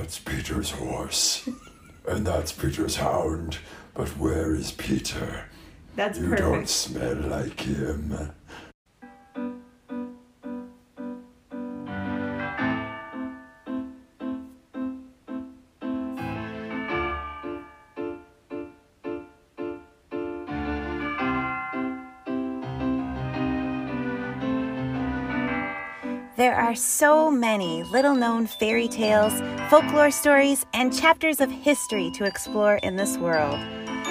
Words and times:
That's 0.00 0.18
Peter's 0.18 0.70
horse. 0.70 1.46
and 2.08 2.26
that's 2.26 2.52
Peter's 2.52 2.96
hound. 2.96 3.58
But 3.92 4.08
where 4.16 4.54
is 4.54 4.72
Peter? 4.72 5.44
That's 5.94 6.18
You 6.18 6.30
perfect. 6.30 6.40
don't 6.40 6.68
smell 6.70 7.16
like 7.16 7.60
him. 7.60 8.30
Are 26.70 26.74
so 26.76 27.32
many 27.32 27.82
little 27.82 28.14
known 28.14 28.46
fairy 28.46 28.86
tales, 28.86 29.40
folklore 29.68 30.12
stories, 30.12 30.64
and 30.72 30.96
chapters 30.96 31.40
of 31.40 31.50
history 31.50 32.12
to 32.12 32.22
explore 32.22 32.76
in 32.84 32.94
this 32.94 33.18
world. 33.18 33.58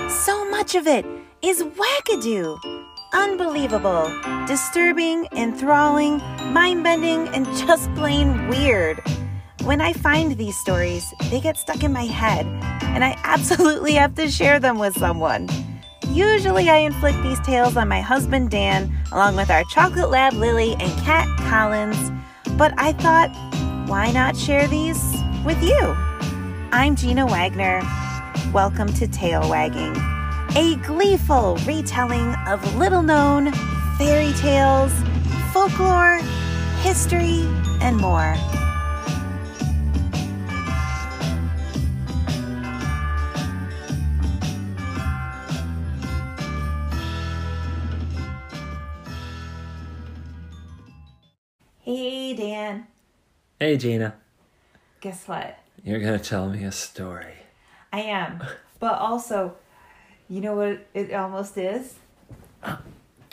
So 0.10 0.44
much 0.50 0.76
of 0.76 0.86
it 0.86 1.06
is 1.42 1.64
wackadoo. 1.64 2.60
Unbelievable, 3.14 4.14
disturbing, 4.46 5.26
enthralling, 5.32 6.18
mind 6.52 6.84
bending, 6.84 7.30
and 7.30 7.46
just 7.56 7.90
plain 7.96 8.50
weird. 8.50 9.02
When 9.64 9.80
I 9.80 9.94
find 9.94 10.36
these 10.36 10.58
stories, 10.58 11.06
they 11.32 11.40
get 11.40 11.56
stuck 11.56 11.82
in 11.82 11.94
my 11.94 12.08
head, 12.08 12.46
and 12.94 13.06
I 13.06 13.18
absolutely 13.24 13.94
have 13.94 14.16
to 14.16 14.28
share 14.28 14.60
them 14.60 14.80
with 14.80 14.98
someone. 14.98 15.48
Usually, 16.10 16.70
I 16.70 16.80
inflict 16.80 17.24
these 17.24 17.40
tales 17.40 17.78
on 17.78 17.88
my 17.88 18.02
husband 18.02 18.52
Dan, 18.52 18.94
along 19.14 19.38
with 19.38 19.50
our 19.50 19.64
chocolate 19.70 20.10
lab 20.10 20.34
Lily 20.34 20.76
and 20.78 20.92
cat 21.04 21.26
Collins. 21.48 22.12
But 22.60 22.74
I 22.78 22.92
thought, 22.92 23.30
why 23.88 24.12
not 24.12 24.36
share 24.36 24.68
these 24.68 25.02
with 25.46 25.64
you? 25.64 25.80
I'm 26.74 26.94
Gina 26.94 27.26
Wagner. 27.26 27.82
Welcome 28.52 28.92
to 28.96 29.08
Tail 29.08 29.50
Wagging, 29.50 29.96
a 30.58 30.76
gleeful 30.86 31.56
retelling 31.66 32.36
of 32.50 32.76
little 32.76 33.02
known 33.02 33.54
fairy 33.98 34.34
tales, 34.34 34.92
folklore, 35.54 36.20
history, 36.82 37.48
and 37.80 37.96
more. 37.96 38.36
Hey, 53.60 53.76
Gina. 53.76 54.16
Guess 55.02 55.28
what? 55.28 55.58
You're 55.84 56.00
gonna 56.00 56.18
tell 56.20 56.50
me 56.50 56.64
a 56.64 56.72
story. 56.72 57.34
I 57.92 58.02
am. 58.02 58.42
But 58.80 58.94
also, 59.00 59.56
you 60.30 60.40
know 60.40 60.56
what 60.56 60.88
it 60.94 61.14
almost 61.14 61.58
is? 61.58 61.96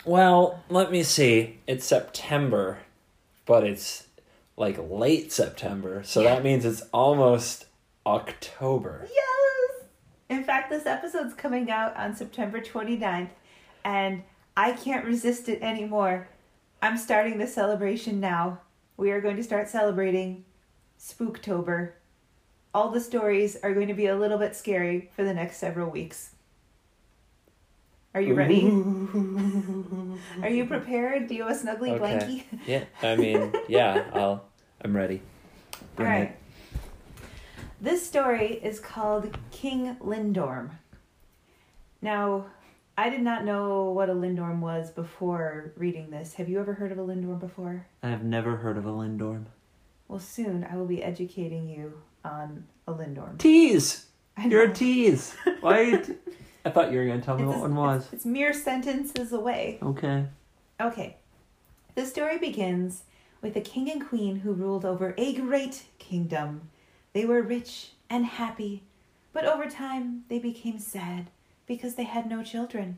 Well, 0.03 0.61
let 0.69 0.91
me 0.91 1.03
see. 1.03 1.59
It's 1.65 1.85
September, 1.85 2.79
but 3.45 3.63
it's 3.63 4.07
like 4.57 4.77
late 4.89 5.31
September, 5.31 6.03
so 6.03 6.21
Yeah. 6.21 6.35
that 6.35 6.43
means 6.43 6.65
it's 6.65 6.81
almost 6.93 7.65
October. 8.05 9.07
Yes! 9.09 9.85
In 10.29 10.43
fact, 10.43 10.69
this 10.69 10.85
episode's 10.85 11.33
coming 11.33 11.71
out 11.71 11.95
on 11.95 12.13
September 12.15 12.59
29th, 12.59 13.29
and 13.85 14.23
I 14.57 14.73
can't 14.73 15.05
resist 15.05 15.47
it 15.47 15.61
anymore. 15.61 16.27
I'm 16.81 16.97
starting 16.97 17.37
the 17.37 17.47
celebration 17.47 18.19
now. 18.19 18.59
We 18.97 19.11
are 19.11 19.21
going 19.21 19.37
to 19.37 19.43
start 19.43 19.69
celebrating 19.69 20.43
Spooktober. 20.99 21.91
All 22.73 22.89
the 22.89 22.99
stories 22.99 23.55
are 23.61 23.73
going 23.73 23.87
to 23.87 23.93
be 23.93 24.07
a 24.07 24.15
little 24.15 24.39
bit 24.39 24.55
scary 24.55 25.11
for 25.15 25.23
the 25.23 25.33
next 25.33 25.57
several 25.57 25.89
weeks. 25.89 26.31
Are 28.15 28.21
you 28.21 28.33
ready? 28.33 28.63
Are 30.41 30.49
you 30.49 30.65
prepared? 30.65 31.27
Do 31.27 31.35
you 31.35 31.45
have 31.45 31.55
a 31.55 31.59
snuggly 31.59 31.91
Okay. 31.91 32.43
blankie? 32.43 32.43
Yeah, 32.65 32.85
I 33.03 33.15
mean, 33.15 33.53
yeah, 33.67 34.09
I'll. 34.13 34.45
I'm 34.83 34.95
ready. 34.95 35.21
Bring 35.95 36.09
right. 36.09 36.21
it. 36.21 36.37
This 37.79 38.03
story 38.03 38.53
is 38.63 38.79
called 38.79 39.37
King 39.51 39.95
Lindorm. 39.97 40.71
Now, 42.01 42.47
I 42.99 43.09
did 43.09 43.21
not 43.21 43.45
know 43.45 43.91
what 43.91 44.09
a 44.09 44.13
Lindorm 44.13 44.59
was 44.59 44.89
before 44.89 45.71
reading 45.77 46.09
this. 46.09 46.33
Have 46.35 46.49
you 46.49 46.59
ever 46.59 46.73
heard 46.73 46.91
of 46.91 46.97
a 46.97 47.01
Lindorm 47.05 47.39
before? 47.39 47.85
I've 48.01 48.23
never 48.23 48.55
heard 48.57 48.75
of 48.77 48.85
a 48.87 48.91
Lindorm. 48.91 49.45
Well, 50.07 50.19
soon 50.19 50.63
I 50.69 50.75
will 50.77 50.85
be 50.87 51.03
educating 51.03 51.69
you 51.69 51.93
on 52.25 52.65
a 52.87 52.93
Lindorm. 52.93 53.37
Tease. 53.37 54.07
I 54.35 54.47
You're 54.47 54.63
a 54.63 54.73
tease. 54.73 55.35
Why? 55.61 55.81
You 55.81 55.97
t- 56.03 56.13
I 56.65 56.69
thought 56.71 56.91
you 56.91 56.97
were 56.97 57.05
gonna 57.05 57.21
tell 57.21 57.37
me 57.37 57.43
It's 57.43 57.49
what 57.49 57.57
a- 57.57 57.61
one 57.61 57.75
was. 57.75 58.03
It's, 58.05 58.13
it's 58.13 58.25
mere 58.25 58.51
sentences 58.53 59.31
away. 59.31 59.77
Okay. 59.83 60.25
Okay. 60.81 61.17
The 61.95 62.05
story 62.05 62.37
begins 62.39 63.03
with 63.41 63.55
a 63.55 63.61
king 63.61 63.91
and 63.91 64.05
queen 64.07 64.37
who 64.37 64.53
ruled 64.53 64.85
over 64.85 65.13
a 65.17 65.33
great 65.33 65.83
kingdom. 65.99 66.69
They 67.13 67.25
were 67.25 67.41
rich 67.41 67.91
and 68.09 68.25
happy, 68.25 68.83
but 69.33 69.45
over 69.45 69.67
time 69.69 70.23
they 70.29 70.39
became 70.39 70.79
sad 70.79 71.27
because 71.67 71.95
they 71.95 72.03
had 72.03 72.27
no 72.29 72.41
children. 72.41 72.97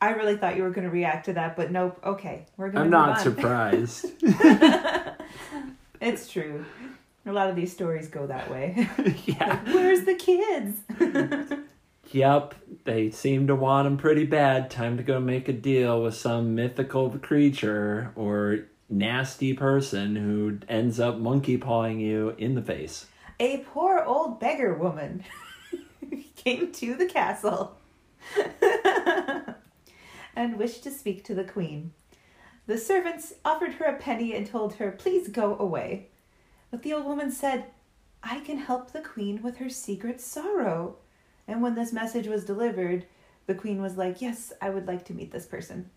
I 0.00 0.10
really 0.10 0.36
thought 0.36 0.56
you 0.56 0.62
were 0.62 0.70
going 0.70 0.86
to 0.86 0.92
react 0.92 1.26
to 1.26 1.32
that, 1.32 1.56
but 1.56 1.72
nope. 1.72 1.98
Okay, 2.04 2.46
we're 2.56 2.70
going 2.70 2.74
to 2.74 2.80
I'm 2.82 2.90
not 2.90 3.20
surprised. 3.20 4.06
it's 6.00 6.28
true. 6.28 6.64
A 7.26 7.32
lot 7.32 7.50
of 7.50 7.56
these 7.56 7.72
stories 7.72 8.08
go 8.08 8.26
that 8.26 8.50
way. 8.50 8.88
yeah. 9.26 9.58
Where's 9.72 10.04
the 10.04 10.14
kids? 10.14 10.80
Yep, 12.10 12.54
they 12.84 13.10
seem 13.10 13.46
to 13.48 13.54
want 13.54 13.84
them 13.84 13.98
pretty 13.98 14.24
bad. 14.24 14.70
Time 14.70 14.96
to 14.96 15.02
go 15.02 15.20
make 15.20 15.48
a 15.48 15.52
deal 15.52 16.02
with 16.02 16.14
some 16.14 16.54
mythical 16.54 17.10
creature 17.18 18.12
or 18.16 18.60
nasty 18.88 19.52
person 19.52 20.16
who 20.16 20.58
ends 20.68 20.98
up 20.98 21.18
monkey 21.18 21.58
pawing 21.58 22.00
you 22.00 22.34
in 22.38 22.54
the 22.54 22.62
face. 22.62 23.06
A 23.40 23.58
poor 23.58 24.02
old 24.04 24.40
beggar 24.40 24.74
woman 24.74 25.24
came 26.36 26.72
to 26.72 26.94
the 26.94 27.06
castle 27.06 27.76
and 30.36 30.58
wished 30.58 30.82
to 30.84 30.90
speak 30.90 31.24
to 31.24 31.34
the 31.34 31.44
queen. 31.44 31.92
The 32.66 32.78
servants 32.78 33.32
offered 33.44 33.74
her 33.74 33.86
a 33.86 33.96
penny 33.96 34.34
and 34.34 34.46
told 34.46 34.74
her, 34.74 34.90
Please 34.90 35.28
go 35.28 35.56
away. 35.58 36.08
But 36.70 36.82
the 36.82 36.92
old 36.92 37.06
woman 37.06 37.30
said, 37.30 37.64
I 38.22 38.40
can 38.40 38.58
help 38.58 38.92
the 38.92 39.00
queen 39.00 39.42
with 39.42 39.56
her 39.56 39.70
secret 39.70 40.20
sorrow. 40.20 40.96
And 41.46 41.62
when 41.62 41.74
this 41.74 41.92
message 41.92 42.26
was 42.26 42.44
delivered, 42.44 43.06
the 43.46 43.54
queen 43.54 43.80
was 43.80 43.96
like, 43.96 44.20
Yes, 44.20 44.52
I 44.60 44.70
would 44.70 44.86
like 44.86 45.04
to 45.06 45.14
meet 45.14 45.32
this 45.32 45.46
person. 45.46 45.90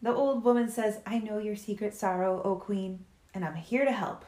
The 0.00 0.14
old 0.14 0.44
woman 0.44 0.70
says, 0.70 1.00
I 1.04 1.18
know 1.18 1.38
your 1.38 1.56
secret 1.56 1.94
sorrow, 1.94 2.40
O 2.42 2.56
queen, 2.56 3.04
and 3.34 3.44
I'm 3.44 3.56
here 3.56 3.84
to 3.84 3.92
help. 3.92 4.24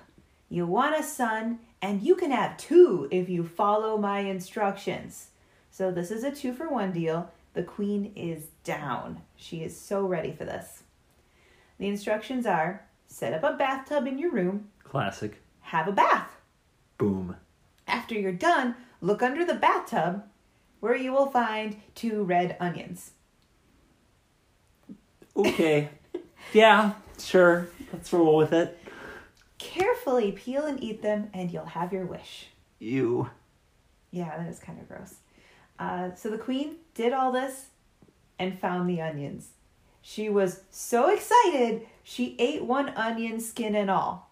You 0.48 0.66
want 0.66 0.98
a 0.98 1.02
son, 1.02 1.60
and 1.80 2.02
you 2.02 2.16
can 2.16 2.30
have 2.30 2.56
two 2.56 3.08
if 3.10 3.28
you 3.28 3.44
follow 3.44 3.96
my 3.96 4.20
instructions. 4.20 5.28
So, 5.70 5.90
this 5.90 6.10
is 6.10 6.24
a 6.24 6.30
two 6.30 6.52
for 6.52 6.68
one 6.68 6.92
deal. 6.92 7.30
The 7.54 7.62
queen 7.62 8.12
is 8.16 8.48
down. 8.64 9.22
She 9.36 9.62
is 9.62 9.78
so 9.78 10.06
ready 10.06 10.32
for 10.32 10.44
this. 10.44 10.82
The 11.78 11.88
instructions 11.88 12.46
are 12.46 12.84
set 13.06 13.32
up 13.32 13.42
a 13.42 13.56
bathtub 13.56 14.06
in 14.06 14.18
your 14.18 14.30
room, 14.30 14.68
Classic. 14.84 15.40
have 15.60 15.88
a 15.88 15.92
bath. 15.92 16.36
Boom. 16.98 17.36
After 17.86 18.14
you're 18.14 18.32
done, 18.32 18.74
look 19.00 19.22
under 19.22 19.44
the 19.44 19.54
bathtub 19.54 20.24
where 20.80 20.96
you 20.96 21.12
will 21.12 21.30
find 21.30 21.76
two 21.94 22.22
red 22.24 22.56
onions. 22.60 23.12
Okay. 25.36 25.88
yeah, 26.52 26.92
sure. 27.18 27.68
Let's 27.92 28.12
roll 28.12 28.36
with 28.36 28.52
it. 28.52 28.77
Carefully 29.58 30.32
peel 30.32 30.64
and 30.64 30.82
eat 30.82 31.02
them, 31.02 31.30
and 31.34 31.50
you'll 31.50 31.64
have 31.66 31.92
your 31.92 32.06
wish. 32.06 32.46
You. 32.78 33.30
Yeah, 34.10 34.36
that 34.36 34.48
is 34.48 34.58
kind 34.58 34.80
of 34.80 34.88
gross. 34.88 35.16
Uh, 35.78 36.14
so 36.14 36.30
the 36.30 36.38
queen 36.38 36.76
did 36.94 37.12
all 37.12 37.32
this 37.32 37.66
and 38.38 38.58
found 38.58 38.88
the 38.88 39.00
onions. 39.00 39.50
She 40.00 40.28
was 40.28 40.60
so 40.70 41.10
excited, 41.10 41.86
she 42.02 42.36
ate 42.38 42.64
one 42.64 42.90
onion, 42.90 43.40
skin 43.40 43.74
and 43.74 43.90
all. 43.90 44.30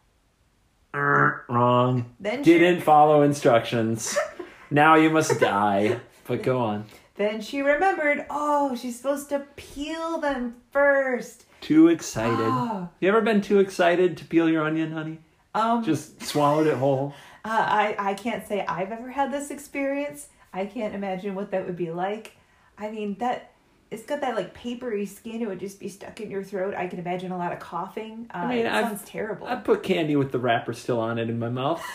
Er, 0.94 1.44
wrong. 1.49 2.14
Then 2.19 2.43
she, 2.43 2.58
Didn't 2.58 2.81
follow 2.82 3.23
instructions. 3.23 4.17
now 4.70 4.94
you 4.94 5.11
must 5.11 5.38
die. 5.40 6.00
But 6.26 6.43
go 6.43 6.58
on. 6.61 6.87
then 7.17 7.40
she 7.40 7.61
remembered, 7.61 8.25
oh, 8.31 8.75
she's 8.75 8.96
supposed 8.96 9.28
to 9.28 9.40
peel 9.56 10.19
them 10.19 10.56
first. 10.70 11.44
Too 11.61 11.88
excited. 11.88 12.37
Oh. 12.38 12.88
You 13.00 13.08
ever 13.08 13.20
been 13.20 13.41
too 13.41 13.58
excited 13.58 14.17
to 14.19 14.25
peel 14.25 14.49
your 14.49 14.64
onion, 14.64 14.93
honey? 14.93 15.19
Um, 15.55 15.82
Just 15.85 16.23
swallowed 16.23 16.67
it 16.67 16.76
whole. 16.76 17.14
Uh, 17.47 17.50
I, 17.50 17.94
I 18.11 18.14
can't 18.14 18.44
say 18.44 18.67
I've 18.67 18.91
ever 18.91 19.08
had 19.08 19.32
this 19.32 19.53
experience. 19.53 20.26
I 20.53 20.67
can't 20.67 20.97
imagine 20.97 21.37
what 21.37 21.53
that 21.53 21.64
would 21.64 21.76
be 21.76 21.93
like. 21.93 22.32
I 22.76 22.91
mean, 22.91 23.14
that 23.20 23.53
it's 23.88 24.03
got 24.03 24.20
that 24.23 24.35
like 24.35 24.53
papery 24.53 25.06
skin. 25.06 25.41
It 25.43 25.47
would 25.47 25.61
just 25.61 25.79
be 25.79 25.88
stuck 25.88 26.20
in 26.20 26.29
your 26.29 26.43
throat. 26.43 26.75
I 26.75 26.88
can 26.88 26.99
imagine 26.99 27.31
a 27.31 27.38
lot 27.38 27.53
of 27.53 27.61
coughing. 27.61 28.29
Uh, 28.35 28.38
I 28.38 28.49
mean, 28.49 28.67
it 28.67 28.73
I've- 28.73 28.88
sounds 28.88 29.05
terrible. 29.05 29.47
I 29.47 29.55
put 29.55 29.85
candy 29.85 30.17
with 30.17 30.32
the 30.32 30.41
wrapper 30.41 30.73
still 30.73 30.99
on 30.99 31.19
it 31.20 31.31
in 31.31 31.38
my 31.38 31.49
mouth. 31.49 31.81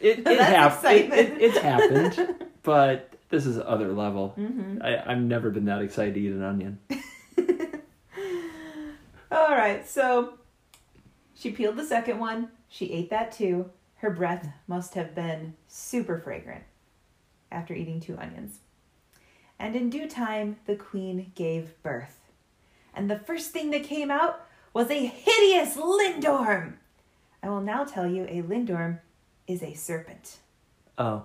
It 0.00 0.20
it, 0.20 0.24
That's 0.24 0.82
hap- 0.82 0.84
it, 0.94 1.12
it 1.12 1.40
it's 1.42 1.58
happened, 1.58 2.44
but 2.62 3.12
this 3.28 3.44
is 3.44 3.58
other 3.58 3.92
level. 3.92 4.34
Mm-hmm. 4.38 4.82
I, 4.82 5.10
I've 5.12 5.18
never 5.20 5.50
been 5.50 5.64
that 5.66 5.80
excited 5.82 6.14
to 6.14 6.20
eat 6.20 6.32
an 6.32 6.42
onion. 6.42 6.78
All 9.30 9.54
right, 9.54 9.86
so 9.88 10.34
she 11.34 11.50
peeled 11.50 11.76
the 11.76 11.84
second 11.84 12.18
one. 12.18 12.50
She 12.68 12.92
ate 12.92 13.10
that 13.10 13.32
too. 13.32 13.70
Her 13.96 14.10
breath 14.10 14.48
must 14.66 14.94
have 14.94 15.14
been 15.14 15.54
super 15.68 16.18
fragrant 16.18 16.64
after 17.50 17.74
eating 17.74 18.00
two 18.00 18.16
onions. 18.18 18.58
And 19.58 19.74
in 19.74 19.88
due 19.90 20.08
time, 20.08 20.56
the 20.66 20.76
queen 20.76 21.32
gave 21.34 21.80
birth. 21.82 22.20
And 22.94 23.10
the 23.10 23.18
first 23.18 23.50
thing 23.52 23.70
that 23.70 23.84
came 23.84 24.10
out 24.10 24.40
was 24.74 24.90
a 24.90 25.06
hideous 25.06 25.76
lindorm. 25.76 26.74
I 27.42 27.48
will 27.48 27.62
now 27.62 27.84
tell 27.84 28.06
you 28.06 28.24
a 28.24 28.42
lindorm 28.42 29.00
is 29.46 29.62
a 29.62 29.74
serpent. 29.74 30.36
Oh, 30.98 31.24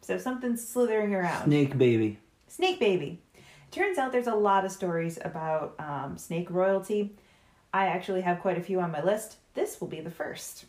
So 0.00 0.18
something's 0.18 0.66
slithering 0.66 1.14
around. 1.14 1.44
snake 1.44 1.76
baby. 1.78 2.18
Snake 2.48 2.80
baby. 2.80 3.20
Turns 3.70 3.98
out 3.98 4.12
there's 4.12 4.26
a 4.26 4.34
lot 4.34 4.64
of 4.64 4.70
stories 4.72 5.18
about 5.24 5.74
um, 5.78 6.16
snake 6.16 6.50
royalty. 6.50 7.14
I 7.72 7.86
actually 7.86 8.22
have 8.22 8.40
quite 8.40 8.56
a 8.58 8.62
few 8.62 8.80
on 8.80 8.90
my 8.90 9.02
list. 9.02 9.36
This 9.54 9.80
will 9.80 9.88
be 9.88 10.00
the 10.00 10.10
first 10.10 10.64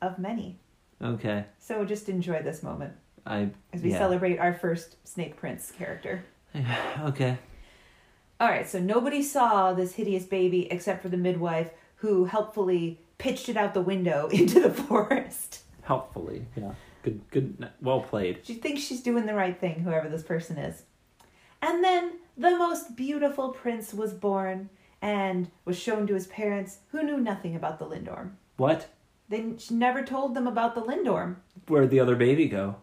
of 0.00 0.18
many. 0.18 0.58
Okay, 1.02 1.44
So 1.58 1.84
just 1.84 2.08
enjoy 2.10 2.42
this 2.42 2.62
moment 2.62 2.92
I 3.26 3.48
as 3.72 3.80
we 3.82 3.90
yeah. 3.90 3.98
celebrate 3.98 4.38
our 4.38 4.52
first 4.52 4.96
Snake 5.06 5.36
Prince 5.36 5.70
character. 5.70 6.24
okay. 7.00 7.38
All 8.38 8.48
right, 8.48 8.68
so 8.68 8.78
nobody 8.78 9.22
saw 9.22 9.72
this 9.72 9.94
hideous 9.94 10.24
baby 10.24 10.70
except 10.70 11.02
for 11.02 11.08
the 11.08 11.16
midwife 11.16 11.70
who 11.96 12.24
helpfully 12.26 12.98
pitched 13.18 13.48
it 13.48 13.56
out 13.56 13.74
the 13.74 13.80
window 13.82 14.28
into 14.32 14.60
the 14.60 14.70
forest. 14.70 15.62
Helpfully, 15.82 16.46
yeah. 16.56 16.72
Good, 17.02 17.20
good. 17.30 17.68
Well 17.80 18.00
played. 18.00 18.40
She 18.42 18.54
thinks 18.54 18.82
she's 18.82 19.02
doing 19.02 19.24
the 19.26 19.34
right 19.34 19.58
thing, 19.58 19.80
whoever 19.80 20.08
this 20.08 20.22
person 20.22 20.58
is. 20.58 20.82
And 21.62 21.82
then 21.82 22.12
the 22.40 22.56
most 22.56 22.96
beautiful 22.96 23.50
prince 23.50 23.92
was 23.92 24.14
born 24.14 24.70
and 25.02 25.50
was 25.64 25.78
shown 25.78 26.06
to 26.06 26.14
his 26.14 26.26
parents 26.26 26.78
who 26.90 27.02
knew 27.02 27.18
nothing 27.18 27.54
about 27.54 27.78
the 27.78 27.86
Lindorm. 27.86 28.32
What? 28.56 28.88
They 29.28 29.54
she 29.58 29.74
never 29.74 30.02
told 30.02 30.34
them 30.34 30.46
about 30.46 30.74
the 30.74 30.82
Lindorm. 30.82 31.36
Where'd 31.68 31.90
the 31.90 32.00
other 32.00 32.16
baby 32.16 32.48
go? 32.48 32.76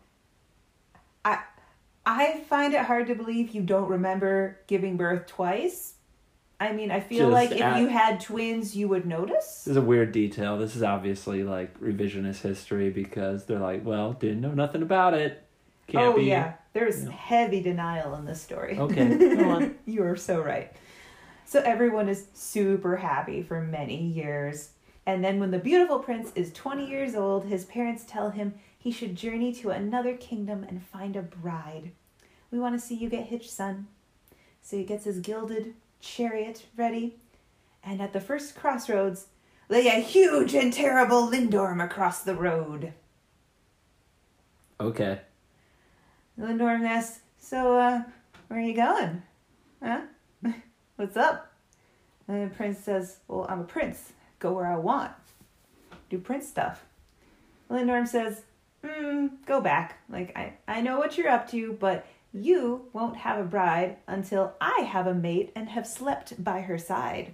I 1.26 1.40
I 2.06 2.40
find 2.48 2.74
it 2.74 2.82
hard 2.86 3.08
to 3.08 3.16
believe 3.16 3.50
you 3.50 3.62
don't 3.62 3.90
remember 3.90 4.60
giving 4.68 4.96
birth 4.96 5.28
twice. 5.28 5.96
I 6.60 6.72
mean, 6.72 6.90
I 6.90 7.02
feel 7.02 7.30
Just 7.30 7.34
like 7.34 7.52
if 7.52 7.62
at- 7.62 7.80
you 7.80 7.88
had 7.88 8.20
twins, 8.20 8.76
you 8.76 8.88
would 8.88 9.06
notice. 9.06 9.64
This 9.66 9.68
is 9.72 9.78
a 9.78 9.82
weird 9.82 10.12
detail. 10.12 10.58
This 10.58 10.76
is 10.76 10.82
obviously 10.84 11.44
like 11.44 11.80
revisionist 11.80 12.42
history 12.42 12.90
because 12.90 13.46
they're 13.46 13.60
like, 13.60 13.86
well, 13.86 14.14
didn't 14.14 14.42
know 14.42 14.54
nothing 14.54 14.82
about 14.82 15.14
it. 15.14 15.44
Can't 15.88 16.16
be 16.16 16.22
oh 16.22 16.24
be. 16.24 16.30
yeah, 16.30 16.54
there's 16.78 17.04
Yeah. 17.04 17.12
heavy 17.12 17.62
denial 17.62 18.14
in 18.16 18.26
this 18.26 18.42
story. 18.42 18.78
Okay, 18.78 19.72
you 19.86 20.04
are 20.04 20.16
so 20.16 20.42
right. 20.42 20.72
So 21.46 21.60
everyone 21.62 22.08
is 22.08 22.28
super 22.34 22.98
happy 22.98 23.42
for 23.42 23.62
many 23.62 23.98
years. 24.02 24.70
And 25.06 25.24
then 25.24 25.40
when 25.40 25.52
the 25.52 25.60
beautiful 25.60 26.00
prince 26.00 26.32
is 26.36 26.52
20 26.54 26.86
years 26.86 27.16
old, 27.16 27.46
his 27.46 27.66
parents 27.66 28.04
tell 28.06 28.30
him 28.32 28.54
he 28.78 28.92
should 28.92 29.16
journey 29.16 29.54
to 29.54 29.70
another 29.70 30.16
kingdom 30.16 30.64
and 30.68 30.84
find 30.84 31.16
a 31.16 31.22
bride. 31.22 31.92
We 32.52 32.60
want 32.60 32.80
to 32.80 32.86
see 32.86 32.96
you 32.96 33.10
get 33.10 33.28
hitched, 33.28 33.50
son. 33.50 33.88
So 34.62 34.78
he 34.78 34.84
gets 34.84 35.06
his 35.06 35.20
gilded 35.20 35.74
chariot 36.02 36.66
ready, 36.76 37.16
and 37.84 38.02
at 38.02 38.12
the 38.14 38.20
first 38.22 38.56
crossroads, 38.56 39.28
lay 39.70 39.88
a 39.88 40.02
huge 40.02 40.54
and 40.54 40.72
terrible 40.72 41.28
Lindorm 41.28 41.84
across 41.84 42.22
the 42.22 42.36
road. 42.36 42.94
Okay. 44.80 45.22
Lindorm 46.40 46.86
asks, 46.86 47.22
So, 47.40 47.78
uh, 47.78 48.04
where 48.48 48.60
are 48.60 48.64
you 48.64 48.76
going? 48.76 49.24
Huh? 49.84 50.02
What's 50.96 51.18
up? 51.18 51.52
And 52.28 52.50
the 52.50 52.56
prince 52.56 52.80
says, 52.80 53.18
Well, 53.28 53.46
I'm 53.50 53.62
a 53.62 53.66
prince. 53.66 54.14
Go 54.40 54.54
where 54.54 54.72
I 54.72 54.78
want. 54.78 55.12
Do 56.10 56.20
prince 56.20 56.48
stuff. 56.48 56.86
Lindorm 57.70 58.08
says, 58.08 58.44
Hmm, 58.86 59.28
go 59.46 59.62
back. 59.62 60.00
Like, 60.10 60.38
I, 60.38 60.54
I 60.68 60.82
know 60.82 60.98
what 61.00 61.18
you're 61.18 61.30
up 61.30 61.50
to, 61.52 61.74
but 61.74 62.06
you 62.34 62.86
won't 62.94 63.18
have 63.18 63.40
a 63.40 63.44
bride 63.44 63.98
until 64.08 64.54
I 64.62 64.82
have 64.82 65.08
a 65.08 65.14
mate 65.14 65.52
and 65.56 65.70
have 65.70 65.88
slept 65.88 66.44
by 66.44 66.62
her 66.62 66.78
side. 66.78 67.34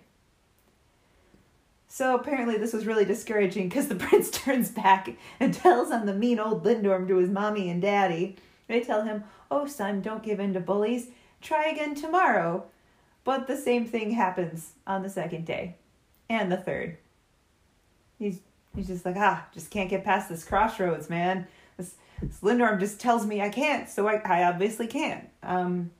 So 1.88 2.16
apparently 2.16 2.58
this 2.58 2.74
was 2.74 2.88
really 2.88 3.06
discouraging 3.06 3.70
because 3.70 3.88
the 3.88 3.96
prince 4.08 4.32
turns 4.32 4.72
back 4.72 5.10
and 5.40 5.54
tells 5.54 5.92
on 5.92 6.06
the 6.06 6.14
mean 6.14 6.40
old 6.40 6.64
Lindorm 6.64 7.08
to 7.08 7.18
his 7.18 7.30
mommy 7.30 7.70
and 7.70 7.82
daddy. 7.82 8.38
They 8.74 8.82
tell 8.82 9.04
him, 9.04 9.24
Oh, 9.52 9.68
son, 9.68 10.02
don't 10.02 10.24
give 10.24 10.40
in 10.40 10.54
to 10.54 10.60
bullies. 10.60 11.10
Try 11.42 11.68
again 11.68 11.94
tomorrow. 11.94 12.66
But 13.24 13.46
the 13.46 13.56
same 13.56 13.86
thing 13.86 14.10
happens 14.12 14.72
on 14.88 15.04
the 15.04 15.10
second 15.12 15.46
day 15.46 15.76
and 16.28 16.52
the 16.52 16.58
third. 16.58 16.98
He's, 18.18 18.40
he's 18.76 18.88
just 18.88 19.06
like, 19.06 19.16
Ah, 19.16 19.46
just 19.54 19.70
can't 19.70 19.92
get 19.92 20.04
past 20.04 20.28
this 20.28 20.44
crossroads, 20.44 21.08
man. 21.08 21.46
This, 21.78 21.94
this 22.20 22.40
Lindorm 22.40 22.80
just 22.80 23.00
tells 23.00 23.28
me 23.28 23.42
I 23.42 23.50
can't, 23.50 23.88
so 23.88 24.08
I, 24.08 24.16
I 24.26 24.44
obviously 24.46 24.88
can't. 24.88 25.30
Um, 25.44 25.92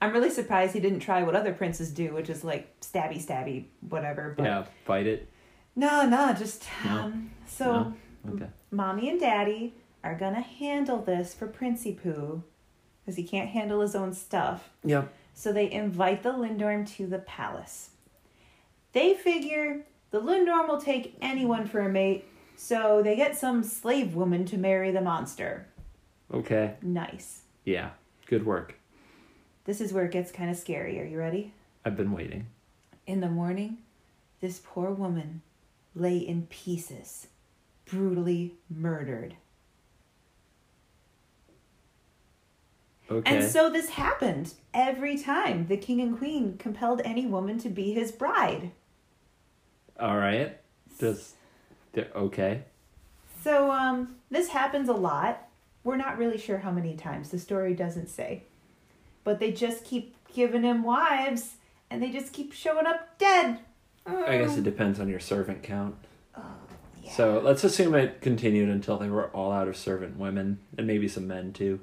I'm 0.00 0.12
really 0.12 0.30
surprised 0.30 0.74
he 0.74 0.80
didn't 0.80 1.00
try 1.00 1.24
what 1.24 1.34
other 1.34 1.52
princes 1.52 1.90
do, 1.90 2.14
which 2.14 2.30
is 2.30 2.44
like 2.44 2.78
stabby, 2.80 3.24
stabby, 3.24 3.64
whatever. 3.88 4.34
But 4.36 4.44
Yeah, 4.44 4.64
fight 4.84 5.08
it. 5.08 5.28
no, 5.74 6.06
no, 6.06 6.32
just 6.32 6.62
No. 6.84 6.90
um. 6.92 7.30
So, 7.48 7.64
No? 8.24 8.34
Okay. 8.34 8.46
mommy 8.70 9.10
and 9.10 9.18
daddy 9.18 9.74
are 10.02 10.14
gonna 10.14 10.40
handle 10.40 11.00
this 11.02 11.34
for 11.34 11.46
Princey 11.46 11.92
Pooh, 11.92 12.42
because 13.00 13.16
he 13.16 13.24
can't 13.24 13.50
handle 13.50 13.80
his 13.80 13.94
own 13.94 14.12
stuff. 14.12 14.70
Yep. 14.84 15.12
So 15.34 15.52
they 15.52 15.70
invite 15.70 16.22
the 16.22 16.32
Lindorm 16.32 16.86
to 16.96 17.06
the 17.06 17.18
palace. 17.18 17.90
They 18.92 19.14
figure 19.14 19.86
the 20.10 20.20
Lindorm 20.20 20.68
will 20.68 20.80
take 20.80 21.16
anyone 21.20 21.66
for 21.66 21.80
a 21.80 21.88
mate, 21.88 22.24
so 22.56 23.02
they 23.02 23.16
get 23.16 23.36
some 23.36 23.62
slave 23.62 24.14
woman 24.14 24.44
to 24.46 24.58
marry 24.58 24.90
the 24.90 25.00
monster. 25.00 25.66
Okay. 26.32 26.74
Nice. 26.82 27.42
Yeah. 27.64 27.90
Good 28.26 28.46
work. 28.46 28.78
This 29.64 29.80
is 29.80 29.92
where 29.92 30.04
it 30.04 30.12
gets 30.12 30.32
kind 30.32 30.50
of 30.50 30.56
scary. 30.56 31.00
Are 31.00 31.04
you 31.04 31.18
ready? 31.18 31.52
I've 31.84 31.96
been 31.96 32.12
waiting. 32.12 32.46
In 33.06 33.20
the 33.20 33.28
morning, 33.28 33.78
this 34.40 34.60
poor 34.64 34.90
woman 34.90 35.42
lay 35.94 36.16
in 36.16 36.46
pieces, 36.46 37.28
brutally 37.84 38.54
murdered. 38.70 39.36
Okay. 43.16 43.36
And 43.36 43.44
so 43.44 43.68
this 43.68 43.90
happened 43.90 44.54
every 44.72 45.18
time 45.18 45.66
the 45.66 45.76
king 45.76 46.00
and 46.00 46.16
queen 46.16 46.56
compelled 46.58 47.02
any 47.04 47.26
woman 47.26 47.58
to 47.58 47.68
be 47.68 47.92
his 47.92 48.10
bride. 48.10 48.72
All 50.00 50.16
right. 50.16 50.58
Does. 50.98 51.34
Okay. 51.96 52.62
So 53.44 53.70
um 53.70 54.16
this 54.30 54.48
happens 54.48 54.88
a 54.88 54.94
lot. 54.94 55.48
We're 55.84 55.96
not 55.96 56.16
really 56.16 56.38
sure 56.38 56.58
how 56.58 56.70
many 56.70 56.96
times. 56.96 57.30
The 57.30 57.38
story 57.38 57.74
doesn't 57.74 58.08
say. 58.08 58.44
But 59.24 59.40
they 59.40 59.52
just 59.52 59.84
keep 59.84 60.16
giving 60.32 60.62
him 60.62 60.82
wives 60.82 61.56
and 61.90 62.02
they 62.02 62.10
just 62.10 62.32
keep 62.32 62.52
showing 62.52 62.86
up 62.86 63.18
dead. 63.18 63.58
I 64.06 64.38
guess 64.38 64.56
it 64.56 64.64
depends 64.64 64.98
on 64.98 65.08
your 65.08 65.20
servant 65.20 65.62
count. 65.62 65.94
Oh, 66.36 66.42
yeah. 67.02 67.12
So 67.12 67.40
let's 67.44 67.62
assume 67.62 67.94
it 67.94 68.20
continued 68.20 68.68
until 68.68 68.96
they 68.96 69.08
were 69.08 69.28
all 69.28 69.52
out 69.52 69.68
of 69.68 69.76
servant 69.76 70.18
women 70.18 70.58
and 70.76 70.86
maybe 70.86 71.06
some 71.06 71.26
men 71.28 71.52
too. 71.52 71.80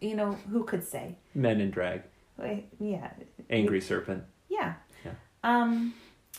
You 0.00 0.14
know, 0.14 0.32
who 0.50 0.64
could 0.64 0.84
say? 0.84 1.16
Men 1.34 1.60
in 1.60 1.70
drag. 1.70 2.02
Like, 2.38 2.68
yeah. 2.78 3.10
Angry 3.50 3.80
serpent. 3.80 4.24
Yeah. 4.48 4.74
Yeah. 5.04 5.12
Um, 5.42 5.94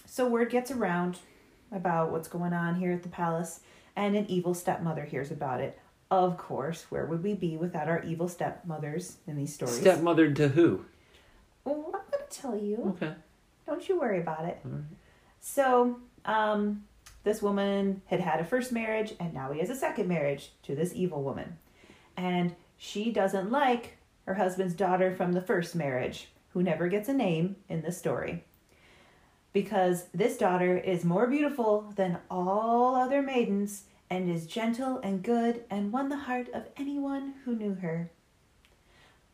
so 0.06 0.28
word 0.28 0.50
gets 0.50 0.72
around 0.72 1.20
about 1.72 2.12
what's 2.12 2.28
going 2.28 2.54
on 2.54 2.76
here 2.76 2.92
at 2.92 3.04
the 3.04 3.10
palace, 3.10 3.62
and 3.96 4.16
an 4.16 4.26
evil 4.30 4.54
stepmother 4.54 5.06
hears 5.06 5.32
about 5.32 5.60
it. 5.60 5.80
Of 6.10 6.38
course, 6.38 6.86
where 6.90 7.06
would 7.06 7.24
we 7.24 7.34
be 7.34 7.58
without 7.58 7.90
our 7.90 8.02
evil 8.04 8.30
stepmothers 8.30 9.18
in 9.28 9.36
these 9.36 9.54
stories? 9.54 9.80
Stepmother 9.80 10.32
to 10.32 10.48
who? 10.48 10.86
Oh, 11.66 11.86
I'm 11.88 11.92
gonna 11.92 12.24
tell 12.30 12.58
you. 12.58 12.96
Okay. 12.96 13.14
Don't 13.66 13.88
you 13.90 14.00
worry 14.00 14.22
about 14.22 14.46
it. 14.46 14.60
Right. 14.64 14.84
So, 15.42 16.00
um, 16.24 16.86
this 17.26 17.42
woman 17.42 18.02
had 18.06 18.22
had 18.22 18.40
a 18.40 18.46
first 18.46 18.72
marriage, 18.72 19.14
and 19.20 19.34
now 19.34 19.52
he 19.52 19.60
has 19.60 19.70
a 19.70 19.76
second 19.76 20.08
marriage 20.08 20.52
to 20.64 20.76
this 20.76 20.94
evil 20.94 21.22
woman, 21.22 21.58
and 22.16 22.56
she 22.78 23.12
doesn't 23.12 23.52
like 23.52 23.98
her 24.26 24.36
husband's 24.36 24.74
daughter 24.74 25.16
from 25.16 25.34
the 25.34 25.42
first 25.42 25.76
marriage, 25.76 26.30
who 26.50 26.62
never 26.62 26.88
gets 26.88 27.10
a 27.10 27.14
name 27.14 27.56
in 27.70 27.82
the 27.82 27.92
story. 27.92 28.44
Because 29.54 30.06
this 30.14 30.38
daughter 30.38 30.78
is 30.78 31.04
more 31.04 31.28
beautiful 31.28 31.94
than 31.96 32.20
all 32.30 32.96
other 32.96 33.22
maidens 33.22 33.84
and 34.10 34.30
is 34.30 34.46
gentle 34.46 35.00
and 35.04 35.24
good 35.24 35.64
and 35.70 35.92
won 35.92 36.10
the 36.10 36.18
heart 36.18 36.48
of 36.54 36.68
anyone 36.78 37.34
who 37.44 37.56
knew 37.56 37.76
her. 37.76 38.12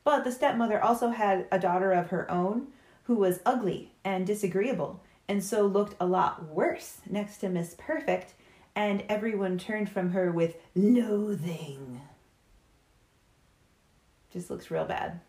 But 0.03 0.23
the 0.23 0.31
stepmother 0.31 0.81
also 0.81 1.09
had 1.09 1.47
a 1.51 1.59
daughter 1.59 1.91
of 1.91 2.09
her 2.09 2.29
own 2.29 2.67
who 3.03 3.15
was 3.15 3.41
ugly 3.45 3.91
and 4.03 4.25
disagreeable, 4.25 5.01
and 5.27 5.43
so 5.43 5.65
looked 5.65 5.95
a 6.00 6.05
lot 6.05 6.45
worse 6.47 7.01
next 7.09 7.38
to 7.38 7.50
Miss 7.50 7.75
Perfect, 7.77 8.33
and 8.75 9.03
everyone 9.09 9.57
turned 9.57 9.89
from 9.89 10.12
her 10.12 10.31
with 10.31 10.55
loathing. 10.75 12.01
Just 14.33 14.49
looks 14.49 14.69
real 14.71 14.85
bad. 14.85 15.19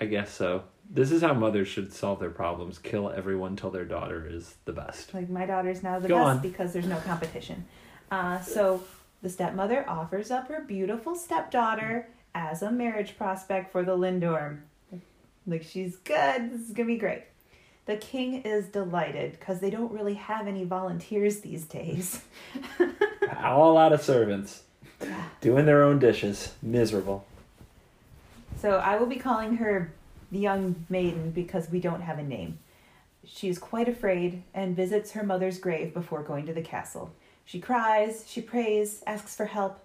I 0.00 0.04
guess 0.04 0.30
so. 0.32 0.64
This 0.90 1.10
is 1.10 1.22
how 1.22 1.32
mothers 1.32 1.68
should 1.68 1.92
solve 1.92 2.20
their 2.20 2.30
problems: 2.30 2.78
kill 2.78 3.10
everyone 3.10 3.56
till 3.56 3.70
their 3.70 3.84
daughter 3.84 4.26
is 4.28 4.54
the 4.66 4.72
best. 4.72 5.14
Like 5.14 5.28
my 5.30 5.46
daughter's 5.46 5.82
now 5.82 5.98
the 5.98 6.08
Go 6.08 6.16
best 6.18 6.26
on. 6.26 6.38
because 6.40 6.72
there's 6.72 6.86
no 6.86 6.98
competition. 6.98 7.64
Uh, 8.10 8.40
so 8.40 8.84
the 9.22 9.30
stepmother 9.30 9.88
offers 9.88 10.30
up 10.30 10.48
her 10.48 10.60
beautiful 10.60 11.14
stepdaughter 11.14 12.08
as 12.34 12.62
a 12.62 12.70
marriage 12.70 13.16
prospect 13.16 13.72
for 13.72 13.82
the 13.84 13.96
Lindorm. 13.96 14.60
Like 15.46 15.62
she's 15.62 15.96
good. 15.96 16.52
This 16.52 16.60
is 16.60 16.70
gonna 16.72 16.88
be 16.88 16.98
great. 16.98 17.22
The 17.86 17.96
king 17.96 18.42
is 18.42 18.66
delighted 18.66 19.32
because 19.32 19.60
they 19.60 19.70
don't 19.70 19.90
really 19.92 20.14
have 20.14 20.46
any 20.46 20.64
volunteers 20.64 21.40
these 21.40 21.64
days. 21.64 22.22
All 23.42 23.76
out 23.76 23.92
of 23.92 24.02
servants, 24.02 24.62
doing 25.40 25.66
their 25.66 25.82
own 25.82 25.98
dishes. 25.98 26.54
Miserable. 26.62 27.24
So 28.62 28.76
I 28.76 28.96
will 28.96 29.06
be 29.06 29.16
calling 29.16 29.56
her 29.56 29.92
the 30.30 30.38
young 30.38 30.86
maiden 30.88 31.32
because 31.32 31.68
we 31.68 31.80
don't 31.80 32.02
have 32.02 32.20
a 32.20 32.22
name. 32.22 32.60
She 33.26 33.48
is 33.48 33.58
quite 33.58 33.88
afraid 33.88 34.44
and 34.54 34.76
visits 34.76 35.10
her 35.12 35.24
mother's 35.24 35.58
grave 35.58 35.92
before 35.92 36.22
going 36.22 36.46
to 36.46 36.52
the 36.52 36.62
castle. 36.62 37.12
She 37.44 37.58
cries, 37.58 38.24
she 38.28 38.40
prays, 38.40 39.02
asks 39.04 39.34
for 39.34 39.46
help, 39.46 39.80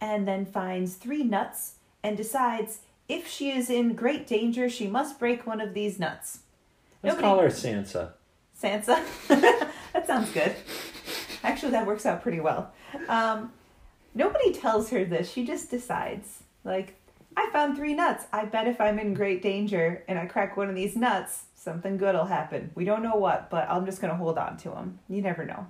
and 0.00 0.26
then 0.26 0.44
finds 0.44 0.94
three 0.94 1.22
nuts 1.22 1.74
and 2.02 2.16
decides 2.16 2.80
if 3.08 3.28
she 3.28 3.52
is 3.52 3.70
in 3.70 3.94
great 3.94 4.26
danger, 4.26 4.68
she 4.68 4.88
must 4.88 5.20
break 5.20 5.46
one 5.46 5.60
of 5.60 5.72
these 5.72 6.00
nuts. 6.00 6.40
Let's 7.04 7.14
Nobody- 7.14 7.28
call 7.28 7.38
her 7.38 7.48
Sansa. 7.48 8.10
Sansa. 8.60 9.04
that 9.92 10.04
sounds 10.04 10.32
good. 10.32 10.56
Actually, 11.44 11.70
that 11.70 11.86
works 11.86 12.04
out 12.04 12.22
pretty 12.24 12.40
well. 12.40 12.72
Um, 13.08 13.52
nobody 14.16 14.52
tells 14.52 14.90
her 14.90 15.04
this. 15.04 15.30
She 15.30 15.46
just 15.46 15.70
decides. 15.70 16.42
Like, 16.64 16.96
I 17.36 17.50
found 17.50 17.76
three 17.76 17.94
nuts. 17.94 18.24
I 18.32 18.46
bet 18.46 18.66
if 18.66 18.80
I'm 18.80 18.98
in 18.98 19.12
great 19.12 19.42
danger 19.42 20.02
and 20.08 20.18
I 20.18 20.26
crack 20.26 20.56
one 20.56 20.70
of 20.70 20.74
these 20.74 20.96
nuts, 20.96 21.44
something 21.54 21.96
good 21.96 22.14
will 22.14 22.24
happen. 22.24 22.70
We 22.74 22.84
don't 22.84 23.02
know 23.02 23.16
what, 23.16 23.50
but 23.50 23.68
I'm 23.68 23.84
just 23.84 24.00
going 24.00 24.10
to 24.10 24.16
hold 24.16 24.38
on 24.38 24.56
to 24.58 24.70
them. 24.70 25.00
You 25.08 25.20
never 25.20 25.44
know. 25.44 25.66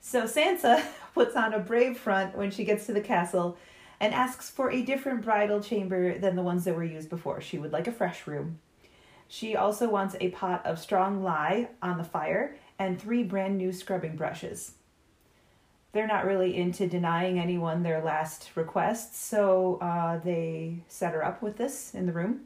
So 0.00 0.24
Sansa 0.24 0.84
puts 1.14 1.36
on 1.36 1.54
a 1.54 1.60
brave 1.60 1.98
front 1.98 2.36
when 2.36 2.50
she 2.50 2.64
gets 2.64 2.86
to 2.86 2.92
the 2.92 3.00
castle 3.00 3.56
and 4.00 4.12
asks 4.12 4.50
for 4.50 4.70
a 4.70 4.82
different 4.82 5.22
bridal 5.22 5.60
chamber 5.60 6.18
than 6.18 6.34
the 6.34 6.42
ones 6.42 6.64
that 6.64 6.74
were 6.74 6.84
used 6.84 7.08
before. 7.08 7.40
She 7.40 7.58
would 7.58 7.72
like 7.72 7.86
a 7.86 7.92
fresh 7.92 8.26
room. 8.26 8.58
She 9.28 9.56
also 9.56 9.88
wants 9.88 10.16
a 10.20 10.30
pot 10.30 10.66
of 10.66 10.78
strong 10.78 11.22
lye 11.22 11.68
on 11.80 11.96
the 11.96 12.04
fire 12.04 12.56
and 12.78 13.00
three 13.00 13.22
brand 13.22 13.56
new 13.56 13.72
scrubbing 13.72 14.16
brushes. 14.16 14.72
They're 15.94 16.08
not 16.08 16.26
really 16.26 16.56
into 16.56 16.88
denying 16.88 17.38
anyone 17.38 17.84
their 17.84 18.02
last 18.02 18.50
request, 18.56 19.14
so 19.16 19.78
uh, 19.80 20.18
they 20.18 20.78
set 20.88 21.14
her 21.14 21.24
up 21.24 21.40
with 21.40 21.56
this 21.56 21.94
in 21.94 22.06
the 22.06 22.12
room. 22.12 22.40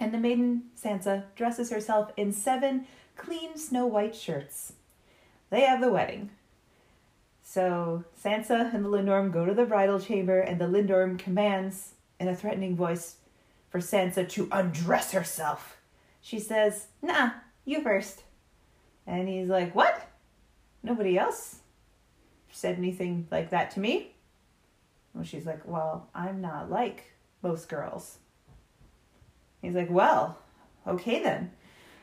And 0.00 0.12
the 0.12 0.18
maiden 0.18 0.64
Sansa 0.76 1.22
dresses 1.36 1.70
herself 1.70 2.10
in 2.16 2.32
seven 2.32 2.86
clean 3.16 3.56
snow 3.56 3.86
white 3.86 4.16
shirts. 4.16 4.72
They 5.50 5.60
have 5.60 5.80
the 5.80 5.92
wedding. 5.92 6.30
So 7.44 8.02
Sansa 8.20 8.74
and 8.74 8.84
the 8.84 8.88
Lindorm 8.88 9.32
go 9.32 9.46
to 9.46 9.54
the 9.54 9.66
bridal 9.66 10.00
chamber, 10.00 10.40
and 10.40 10.60
the 10.60 10.66
Lindorm 10.66 11.16
commands 11.16 11.92
in 12.18 12.26
a 12.26 12.34
threatening 12.34 12.74
voice 12.74 13.18
for 13.70 13.78
Sansa 13.78 14.28
to 14.30 14.48
undress 14.50 15.12
herself. 15.12 15.76
She 16.20 16.40
says, 16.40 16.88
Nah, 17.02 17.30
you 17.64 17.82
first. 17.82 18.24
And 19.06 19.28
he's 19.28 19.48
like, 19.48 19.76
What? 19.76 20.08
Nobody 20.82 21.16
else 21.16 21.59
said 22.52 22.76
anything 22.76 23.26
like 23.30 23.50
that 23.50 23.70
to 23.72 23.80
me? 23.80 24.12
Well, 25.14 25.24
she's 25.24 25.46
like, 25.46 25.66
Well, 25.66 26.08
I'm 26.14 26.40
not 26.40 26.70
like 26.70 27.12
most 27.42 27.68
girls. 27.68 28.18
He's 29.62 29.74
like, 29.74 29.90
Well, 29.90 30.38
okay 30.86 31.22
then. 31.22 31.52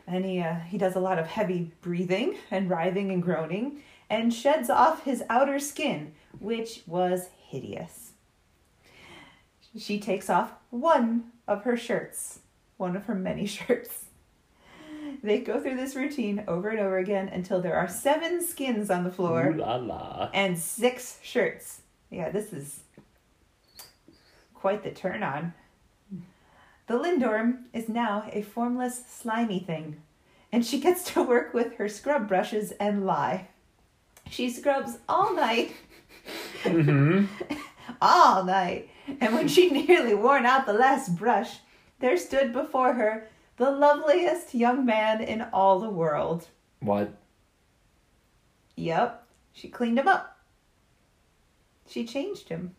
And 0.05 0.23
he, 0.23 0.39
uh, 0.39 0.55
he 0.55 0.77
does 0.77 0.95
a 0.95 1.01
lot 1.01 1.19
of 1.19 1.27
heavy 1.27 1.73
breathing 1.81 2.37
and 2.49 2.69
writhing 2.69 3.11
and 3.11 3.21
groaning 3.21 3.81
and 4.09 4.33
sheds 4.33 4.69
off 4.69 5.03
his 5.03 5.23
outer 5.29 5.59
skin, 5.59 6.13
which 6.39 6.83
was 6.87 7.29
hideous. 7.49 8.11
She 9.77 9.99
takes 9.99 10.29
off 10.29 10.53
one 10.69 11.31
of 11.47 11.63
her 11.63 11.77
shirts, 11.77 12.39
one 12.77 12.95
of 12.95 13.05
her 13.05 13.15
many 13.15 13.45
shirts. 13.47 14.05
They 15.23 15.39
go 15.39 15.59
through 15.59 15.75
this 15.77 15.95
routine 15.95 16.43
over 16.47 16.69
and 16.69 16.79
over 16.79 16.97
again 16.97 17.27
until 17.29 17.61
there 17.61 17.75
are 17.75 17.87
seven 17.87 18.43
skins 18.45 18.89
on 18.89 19.03
the 19.03 19.11
floor 19.11 19.47
Ooh 19.49 19.57
la 19.59 19.75
la. 19.75 20.29
and 20.33 20.57
six 20.57 21.19
shirts. 21.23 21.81
Yeah, 22.09 22.29
this 22.29 22.53
is 22.53 22.81
quite 24.53 24.83
the 24.83 24.91
turn 24.91 25.23
on. 25.23 25.53
The 26.87 26.93
Lindorm 26.97 27.63
is 27.73 27.89
now 27.89 28.29
a 28.31 28.41
formless, 28.41 29.03
slimy 29.07 29.59
thing, 29.59 30.01
and 30.51 30.65
she 30.65 30.79
gets 30.79 31.03
to 31.13 31.21
work 31.23 31.53
with 31.53 31.75
her 31.75 31.89
scrub 31.89 32.27
brushes 32.29 32.71
and 32.79 33.05
lye. 33.05 33.47
She 34.29 34.49
scrubs 34.49 34.97
all 35.09 35.35
night, 35.35 35.73
hmm 36.63 37.25
all 38.01 38.43
night, 38.45 38.89
and 39.19 39.33
when 39.33 39.47
she 39.47 39.69
nearly 39.69 40.13
worn 40.13 40.45
out 40.45 40.65
the 40.65 40.73
last 40.73 41.15
brush, 41.17 41.57
there 41.99 42.17
stood 42.17 42.53
before 42.53 42.93
her 42.93 43.27
the 43.57 43.71
loveliest 43.71 44.55
young 44.55 44.85
man 44.85 45.21
in 45.21 45.41
all 45.53 45.79
the 45.79 45.89
world. 45.89 46.47
What? 46.79 47.13
Yep, 48.75 49.27
she 49.53 49.67
cleaned 49.67 49.99
him 49.99 50.07
up. 50.07 50.37
She 51.87 52.05
changed 52.05 52.49
him. 52.49 52.75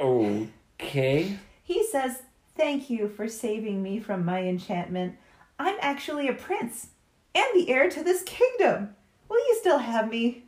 Okay. 0.00 1.38
He 1.62 1.84
says, 1.84 2.22
Thank 2.56 2.88
you 2.88 3.08
for 3.08 3.28
saving 3.28 3.82
me 3.82 3.98
from 4.00 4.24
my 4.24 4.42
enchantment. 4.42 5.16
I'm 5.58 5.76
actually 5.80 6.28
a 6.28 6.32
prince 6.32 6.88
and 7.34 7.46
the 7.54 7.70
heir 7.70 7.90
to 7.90 8.02
this 8.02 8.22
kingdom. 8.22 8.94
Will 9.28 9.38
you 9.38 9.56
still 9.60 9.78
have 9.78 10.08
me? 10.10 10.44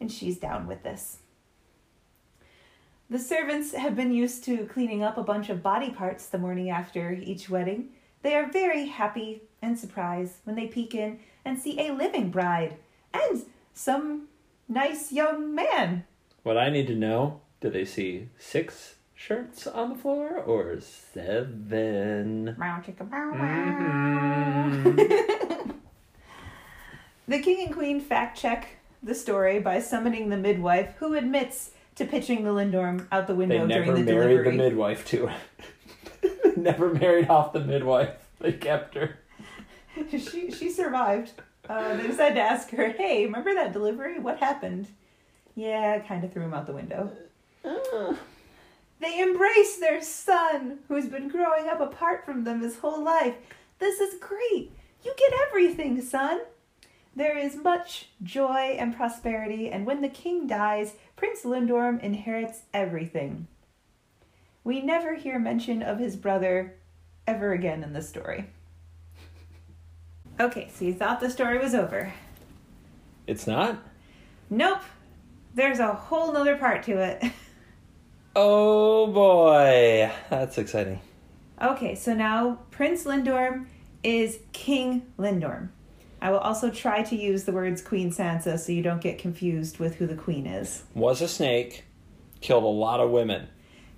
And 0.00 0.10
she's 0.10 0.38
down 0.38 0.66
with 0.66 0.82
this. 0.82 1.18
The 3.08 3.18
servants 3.18 3.72
have 3.72 3.94
been 3.94 4.12
used 4.12 4.42
to 4.44 4.66
cleaning 4.66 5.02
up 5.02 5.16
a 5.16 5.22
bunch 5.22 5.48
of 5.48 5.62
body 5.62 5.90
parts 5.90 6.26
the 6.26 6.38
morning 6.38 6.70
after 6.70 7.12
each 7.12 7.48
wedding. 7.48 7.90
They 8.22 8.34
are 8.34 8.50
very 8.50 8.86
happy 8.86 9.42
and 9.62 9.78
surprised 9.78 10.34
when 10.44 10.56
they 10.56 10.66
peek 10.66 10.94
in 10.94 11.20
and 11.44 11.58
see 11.58 11.78
a 11.80 11.92
living 11.92 12.30
bride 12.30 12.76
and 13.14 13.44
some 13.72 14.26
nice 14.68 15.12
young 15.12 15.54
man. 15.54 16.04
What 16.42 16.58
I 16.58 16.68
need 16.68 16.88
to 16.88 16.96
know: 16.96 17.40
Do 17.60 17.70
they 17.70 17.84
see 17.84 18.28
six 18.38 18.96
shirts 19.14 19.68
on 19.68 19.90
the 19.90 19.94
floor 19.94 20.38
or 20.38 20.80
seven? 20.80 22.56
Meow, 22.58 22.80
chicka, 22.80 23.08
meow, 23.08 23.30
meow. 23.34 24.92
Mhm. 24.92 25.74
The 27.28 27.40
king 27.40 27.66
and 27.66 27.74
queen 27.74 28.00
fact 28.00 28.38
check 28.38 28.68
the 29.02 29.14
story 29.14 29.58
by 29.58 29.80
summoning 29.80 30.28
the 30.28 30.36
midwife, 30.36 30.94
who 30.98 31.14
admits 31.14 31.72
to 31.96 32.04
pitching 32.04 32.44
the 32.44 32.50
Lindorm 32.50 33.06
out 33.10 33.26
the 33.26 33.34
window 33.34 33.66
never 33.66 33.84
during 33.84 34.04
the 34.04 34.12
delivery. 34.12 34.34
never 34.34 34.44
married 34.44 34.58
the 34.58 34.62
midwife 34.62 35.06
to 35.08 35.28
it. 35.28 36.56
never 36.56 36.94
married 36.94 37.28
off 37.28 37.52
the 37.52 37.60
midwife. 37.60 38.10
They 38.40 38.52
kept 38.52 38.94
her. 38.94 39.18
she 40.10 40.50
she 40.50 40.70
survived. 40.70 41.32
Uh, 41.68 41.96
they 41.96 42.06
decided 42.06 42.36
to 42.36 42.42
ask 42.42 42.70
her, 42.70 42.90
"Hey, 42.90 43.24
remember 43.24 43.54
that 43.54 43.72
delivery? 43.72 44.18
What 44.18 44.38
happened?" 44.38 44.88
Yeah, 45.54 45.98
kind 46.00 46.22
of 46.22 46.32
threw 46.32 46.42
him 46.42 46.54
out 46.54 46.66
the 46.66 46.72
window. 46.72 47.10
They 49.00 49.20
embrace 49.20 49.76
their 49.76 50.02
son, 50.02 50.78
who's 50.88 51.06
been 51.06 51.28
growing 51.28 51.68
up 51.68 51.80
apart 51.80 52.24
from 52.24 52.44
them 52.44 52.60
his 52.60 52.78
whole 52.78 53.02
life. 53.02 53.34
This 53.78 54.00
is 54.00 54.18
great. 54.20 54.72
You 55.04 55.14
get 55.16 55.32
everything, 55.48 56.00
son. 56.00 56.40
There 57.14 57.36
is 57.36 57.56
much 57.56 58.08
joy 58.22 58.76
and 58.78 58.94
prosperity, 58.96 59.70
and 59.70 59.86
when 59.86 60.02
the 60.02 60.08
king 60.08 60.46
dies, 60.46 60.94
Prince 61.16 61.42
Lindorm 61.44 62.00
inherits 62.00 62.62
everything. 62.72 63.46
We 64.64 64.82
never 64.82 65.14
hear 65.14 65.38
mention 65.38 65.82
of 65.82 65.98
his 65.98 66.16
brother 66.16 66.76
ever 67.26 67.52
again 67.52 67.82
in 67.82 67.92
the 67.92 68.02
story. 68.02 68.50
Okay, 70.38 70.70
so 70.74 70.84
you 70.84 70.92
thought 70.92 71.20
the 71.20 71.30
story 71.30 71.58
was 71.58 71.74
over. 71.74 72.12
It's 73.26 73.46
not. 73.46 73.78
Nope. 74.50 74.82
There's 75.54 75.78
a 75.78 75.94
whole 75.94 76.32
nother 76.32 76.56
part 76.56 76.82
to 76.84 77.00
it. 77.00 77.22
Oh 78.38 79.06
boy, 79.06 80.12
that's 80.28 80.58
exciting. 80.58 81.00
Okay, 81.62 81.94
so 81.94 82.12
now 82.12 82.58
Prince 82.70 83.04
Lindorm 83.04 83.64
is 84.02 84.40
King 84.52 85.06
Lindorm. 85.18 85.70
I 86.20 86.30
will 86.30 86.38
also 86.38 86.70
try 86.70 87.02
to 87.02 87.16
use 87.16 87.44
the 87.44 87.52
words 87.52 87.82
Queen 87.82 88.10
Sansa 88.10 88.58
so 88.58 88.72
you 88.72 88.82
don't 88.82 89.00
get 89.00 89.18
confused 89.18 89.78
with 89.78 89.96
who 89.96 90.06
the 90.06 90.14
queen 90.14 90.46
is. 90.46 90.84
Was 90.94 91.20
a 91.20 91.28
snake, 91.28 91.84
killed 92.40 92.64
a 92.64 92.66
lot 92.66 93.00
of 93.00 93.10
women. 93.10 93.48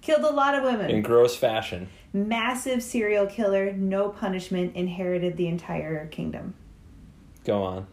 Killed 0.00 0.24
a 0.24 0.30
lot 0.30 0.54
of 0.54 0.64
women. 0.64 0.90
In 0.90 1.02
gross 1.02 1.36
fashion. 1.36 1.88
Massive 2.12 2.82
serial 2.82 3.26
killer, 3.26 3.72
no 3.72 4.08
punishment, 4.08 4.74
inherited 4.74 5.36
the 5.36 5.48
entire 5.48 6.06
kingdom. 6.06 6.54
Go 7.44 7.62
on. 7.62 7.86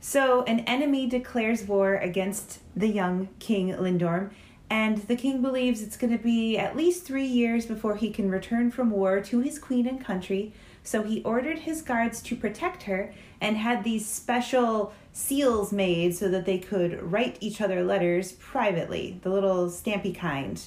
So, 0.00 0.42
an 0.44 0.60
enemy 0.60 1.06
declares 1.06 1.62
war 1.62 1.94
against 1.94 2.58
the 2.76 2.88
young 2.88 3.28
King 3.38 3.72
Lindorm, 3.74 4.30
and 4.68 4.98
the 4.98 5.16
king 5.16 5.42
believes 5.42 5.82
it's 5.82 5.96
going 5.96 6.16
to 6.16 6.22
be 6.22 6.58
at 6.58 6.76
least 6.76 7.04
three 7.04 7.26
years 7.26 7.66
before 7.66 7.96
he 7.96 8.10
can 8.10 8.30
return 8.30 8.70
from 8.70 8.90
war 8.90 9.20
to 9.20 9.40
his 9.40 9.58
queen 9.58 9.86
and 9.86 10.04
country. 10.04 10.52
So, 10.84 11.02
he 11.02 11.22
ordered 11.22 11.60
his 11.60 11.82
guards 11.82 12.20
to 12.22 12.36
protect 12.36 12.84
her 12.84 13.12
and 13.40 13.56
had 13.56 13.84
these 13.84 14.06
special 14.06 14.92
seals 15.12 15.72
made 15.72 16.14
so 16.14 16.28
that 16.28 16.46
they 16.46 16.58
could 16.58 17.02
write 17.02 17.36
each 17.40 17.60
other 17.60 17.84
letters 17.84 18.32
privately, 18.32 19.20
the 19.22 19.30
little 19.30 19.68
stampy 19.68 20.14
kind. 20.14 20.62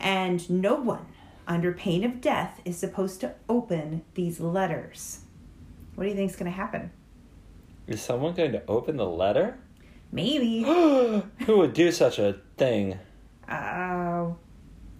And 0.00 0.48
no 0.50 0.74
one, 0.74 1.06
under 1.46 1.72
pain 1.72 2.04
of 2.04 2.20
death, 2.20 2.60
is 2.64 2.76
supposed 2.76 3.20
to 3.20 3.34
open 3.48 4.02
these 4.14 4.40
letters. 4.40 5.20
What 5.94 6.04
do 6.04 6.10
you 6.10 6.16
think 6.16 6.30
is 6.30 6.36
going 6.36 6.50
to 6.50 6.56
happen? 6.56 6.90
Is 7.86 8.02
someone 8.02 8.34
going 8.34 8.52
to 8.52 8.66
open 8.66 8.96
the 8.96 9.06
letter? 9.06 9.58
Maybe. 10.12 10.62
Who 11.46 11.58
would 11.58 11.72
do 11.72 11.92
such 11.92 12.18
a 12.18 12.36
thing? 12.56 12.98
Uh, 13.48 13.54
oh. 13.54 14.36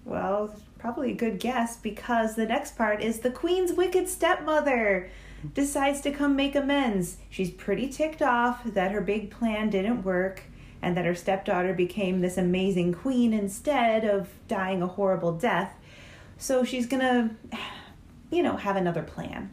well, 0.05 0.55
probably 0.87 1.11
a 1.11 1.17
good 1.17 1.41
guess 1.41 1.77
because 1.77 2.37
the 2.37 2.47
next 2.47 2.77
part 2.77 3.03
is 3.03 3.19
the 3.19 3.29
queen's 3.29 3.73
wicked 3.73 4.09
stepmother 4.09 5.11
decides 5.53 6.01
to 6.01 6.13
come 6.13 6.37
make 6.37 6.55
amends. 6.55 7.17
She's 7.29 7.51
pretty 7.51 7.89
ticked 7.89 8.23
off 8.23 8.63
that 8.63 8.93
her 8.93 9.01
big 9.01 9.29
plan 9.29 9.69
didn't 9.69 10.05
work 10.05 10.45
and 10.81 10.97
that 10.97 11.05
her 11.05 11.17
stepdaughter 11.17 11.75
became 11.75 12.21
this 12.21 12.37
amazing 12.37 12.95
queen 12.95 13.33
instead 13.33 14.05
of 14.05 14.29
dying 14.47 14.81
a 14.81 14.87
horrible 14.87 15.33
death. 15.33 15.75
So 16.39 16.63
she's 16.63 16.87
gonna, 16.87 17.35
you 18.31 18.45
know, 18.45 18.57
have 18.57 18.77
another 18.77 19.03
plan. 19.03 19.53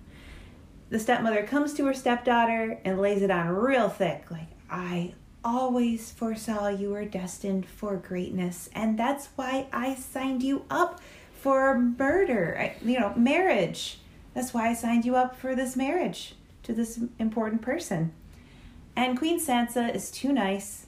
The 0.92 1.00
stepmother 1.00 1.48
comes 1.48 1.74
to 1.74 1.86
her 1.88 1.96
stepdaughter 1.96 2.80
and 2.86 3.02
lays 3.02 3.24
it 3.24 3.32
on 3.32 3.48
real 3.48 3.90
thick, 3.90 4.30
like, 4.30 4.50
I 4.70 5.16
always 5.44 6.12
foresaw 6.12 6.68
you 6.70 6.92
were 6.92 7.06
destined 7.06 7.66
for 7.66 7.98
greatness, 7.98 8.70
and 8.74 9.00
that's 9.00 9.30
why 9.36 9.68
I 9.74 9.96
signed 9.96 10.44
you 10.44 10.66
up 10.70 11.02
for 11.44 11.78
murder, 11.78 12.72
you 12.82 12.98
know, 12.98 13.14
marriage. 13.18 14.00
That's 14.34 14.54
why 14.54 14.70
I 14.70 14.74
signed 14.74 15.04
you 15.04 15.18
up 15.18 15.36
for 15.38 15.58
this 15.58 15.76
marriage 15.76 16.36
to 16.64 16.72
this 16.72 16.98
important 17.20 17.62
person. 17.62 18.14
And 18.96 19.18
Queen 19.18 19.42
Sansa 19.42 19.94
is 19.94 20.10
too 20.10 20.32
nice. 20.32 20.86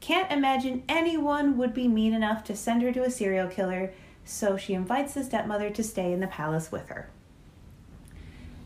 Can't 0.00 0.32
imagine 0.32 0.82
anyone 0.88 1.58
would 1.58 1.74
be 1.74 1.88
mean 1.88 2.14
enough 2.14 2.42
to 2.44 2.56
send 2.56 2.80
her 2.82 2.92
to 2.92 3.02
a 3.02 3.10
serial 3.10 3.48
killer, 3.48 3.92
so 4.24 4.56
she 4.56 4.72
invites 4.72 5.12
the 5.12 5.22
stepmother 5.22 5.68
to 5.68 5.84
stay 5.84 6.10
in 6.10 6.20
the 6.20 6.26
palace 6.26 6.72
with 6.72 6.88
her. 6.88 7.10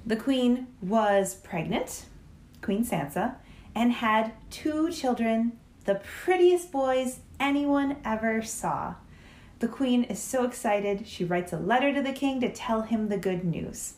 The 0.07 0.17
queen 0.17 0.69
was 0.81 1.35
pregnant, 1.35 2.05
Queen 2.61 2.87
Sansa, 2.87 3.35
and 3.75 3.95
had 3.95 4.33
two 4.51 4.93
children, 4.93 5.59
the 5.87 6.01
prettiest 6.23 6.71
boys 6.71 7.19
anyone 7.41 7.97
ever 8.05 8.43
saw. 8.43 8.95
The 9.63 9.69
queen 9.69 10.03
is 10.03 10.19
so 10.21 10.43
excited, 10.43 11.07
she 11.07 11.25
writes 11.25 11.53
a 11.53 11.57
letter 11.57 11.95
to 11.95 12.03
the 12.03 12.13
king 12.13 12.41
to 12.41 12.53
tell 12.53 12.83
him 12.83 13.09
the 13.09 13.17
good 13.17 13.45
news. 13.45 13.95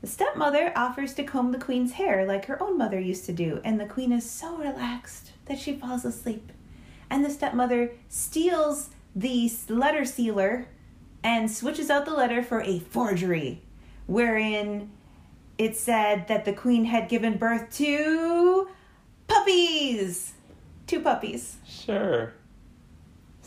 The 0.00 0.06
stepmother 0.06 0.72
offers 0.74 1.12
to 1.16 1.22
comb 1.22 1.52
the 1.52 1.58
queen's 1.58 1.92
hair 1.92 2.24
like 2.24 2.46
her 2.46 2.62
own 2.62 2.78
mother 2.78 2.98
used 2.98 3.26
to 3.26 3.34
do, 3.34 3.60
and 3.62 3.78
the 3.78 3.84
queen 3.84 4.12
is 4.12 4.28
so 4.28 4.56
relaxed 4.56 5.32
that 5.44 5.58
she 5.58 5.76
falls 5.76 6.06
asleep. 6.06 6.50
And 7.10 7.22
the 7.22 7.28
stepmother 7.28 7.90
steals 8.08 8.88
the 9.14 9.52
letter 9.68 10.06
sealer 10.06 10.68
and 11.22 11.50
switches 11.50 11.90
out 11.90 12.06
the 12.06 12.14
letter 12.14 12.42
for 12.42 12.62
a 12.62 12.78
forgery, 12.78 13.60
wherein 14.06 14.92
it 15.58 15.76
said 15.76 16.26
that 16.28 16.46
the 16.46 16.54
queen 16.54 16.86
had 16.86 17.10
given 17.10 17.36
birth 17.36 17.68
to 17.72 18.70
puppies. 19.28 20.32
Two 20.86 21.00
puppies. 21.00 21.58
Sure. 21.66 22.32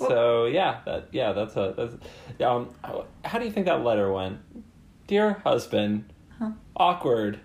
So 0.07 0.45
yeah, 0.45 0.79
that 0.85 1.09
yeah, 1.11 1.33
that's 1.33 1.55
a 1.55 1.73
that's 1.77 1.95
um. 2.43 2.69
How, 2.83 3.05
how 3.25 3.39
do 3.39 3.45
you 3.45 3.51
think 3.51 3.65
that 3.67 3.83
letter 3.83 4.11
went? 4.11 4.39
Dear 5.07 5.33
husband, 5.43 6.11
Huh. 6.37 6.51
awkward. 6.75 7.39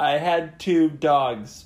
I 0.00 0.12
had 0.18 0.58
two 0.60 0.88
dogs. 0.90 1.64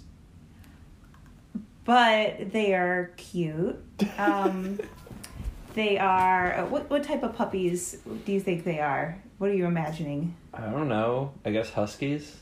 But 1.84 2.52
they 2.52 2.74
are 2.74 3.10
cute. 3.16 3.76
Um, 4.18 4.78
they 5.74 5.98
are. 5.98 6.54
uh, 6.60 6.66
What, 6.66 6.88
what 6.90 7.02
type 7.02 7.22
of 7.22 7.34
puppies 7.34 7.98
do 8.24 8.32
you 8.32 8.40
think 8.40 8.64
they 8.64 8.78
are? 8.80 9.20
What 9.38 9.50
are 9.50 9.54
you 9.54 9.66
imagining? 9.66 10.36
I 10.54 10.66
don't 10.66 10.88
know. 10.88 11.32
I 11.44 11.50
guess 11.50 11.70
huskies. 11.70 12.36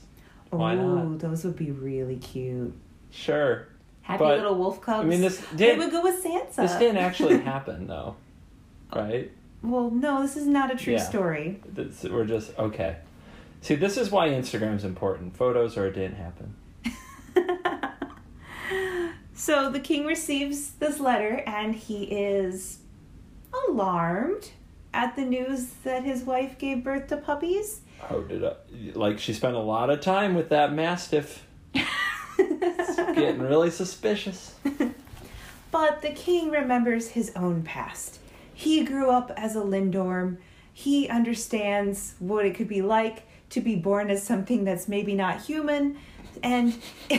Why 0.51 0.75
oh, 0.77 1.05
not? 1.09 1.19
those 1.21 1.45
would 1.45 1.57
be 1.57 1.71
really 1.71 2.17
cute. 2.17 2.75
Sure. 3.11 3.67
Happy 4.11 4.25
But, 4.25 4.37
little 4.39 4.57
wolf 4.57 4.81
cubs. 4.81 5.05
I 5.05 5.09
mean, 5.09 5.21
this 5.21 5.39
they 5.53 5.67
did 5.67 5.79
would 5.79 5.91
go 5.91 6.03
with 6.03 6.23
Sansa. 6.25 6.57
this 6.57 6.75
didn't 6.77 6.99
actually 6.99 7.39
happen 7.53 7.87
though, 7.87 8.17
right? 8.95 9.31
Well, 9.63 9.91
no, 9.91 10.23
this 10.23 10.37
is 10.37 10.47
not 10.47 10.73
a 10.73 10.77
true 10.77 10.95
Yeah. 10.95 11.01
story. 11.09 11.61
This, 11.67 12.03
we're 12.05 12.25
just 12.25 12.59
okay. 12.59 12.97
See, 13.63 13.75
this 13.75 13.97
is 13.97 14.11
why 14.11 14.29
Instagram's 14.31 14.85
important. 14.85 15.37
Photos 15.37 15.77
or 15.77 15.87
it 15.87 15.93
didn't 15.93 16.17
happen. 16.17 16.55
So 19.35 19.71
the 19.71 19.81
king 19.81 20.05
receives 20.05 20.73
this 20.73 21.01
letter 21.01 21.43
and 21.47 21.75
he 21.75 22.05
is 22.05 22.81
alarmed 23.69 24.51
at 24.93 25.17
the 25.17 25.23
news 25.23 25.69
that 25.83 26.05
his 26.05 26.25
wife 26.25 26.59
gave 26.59 26.85
birth 26.85 27.07
to 27.09 27.17
puppies. 27.17 27.81
How 28.03 28.21
did 28.21 28.45
I? 28.45 28.53
Like 28.93 29.19
she 29.19 29.33
spent 29.33 29.57
a 29.57 29.61
lot 29.61 29.89
of 29.89 30.03
time 30.03 30.35
with 30.35 30.51
that 30.51 30.75
mastiff. 30.75 31.47
It's 32.61 32.97
getting 32.97 33.41
really 33.41 33.71
suspicious. 33.71 34.55
But 35.71 36.03
the 36.03 36.11
king 36.11 36.51
remembers 36.51 37.11
his 37.11 37.33
own 37.37 37.63
past. 37.63 38.19
He 38.53 38.85
grew 38.85 39.11
up 39.11 39.31
as 39.37 39.55
a 39.55 39.61
Lindorm. 39.61 40.39
He 40.73 41.09
understands 41.09 42.15
what 42.19 42.45
it 42.45 42.55
could 42.55 42.69
be 42.69 42.83
like 42.83 43.23
to 43.51 43.61
be 43.61 43.77
born 43.77 44.11
as 44.11 44.23
something 44.23 44.65
that's 44.65 44.89
maybe 44.89 45.15
not 45.15 45.43
human. 45.43 45.99
And 46.43 46.77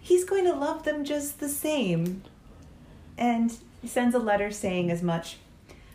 he's 0.00 0.24
going 0.24 0.44
to 0.44 0.54
love 0.54 0.84
them 0.84 1.04
just 1.04 1.40
the 1.40 1.48
same. 1.48 2.22
And 3.18 3.54
he 3.82 3.88
sends 3.88 4.14
a 4.14 4.18
letter 4.18 4.50
saying 4.50 4.90
as 4.90 5.02
much. 5.02 5.36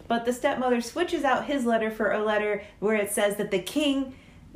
But 0.08 0.26
the 0.26 0.34
stepmother 0.34 0.82
switches 0.82 1.24
out 1.24 1.46
his 1.46 1.66
letter 1.66 1.90
for 1.90 2.12
a 2.12 2.24
letter 2.24 2.64
where 2.80 2.96
it 2.96 3.12
says 3.12 3.38
that 3.38 3.50
the 3.50 3.60
king 3.60 4.14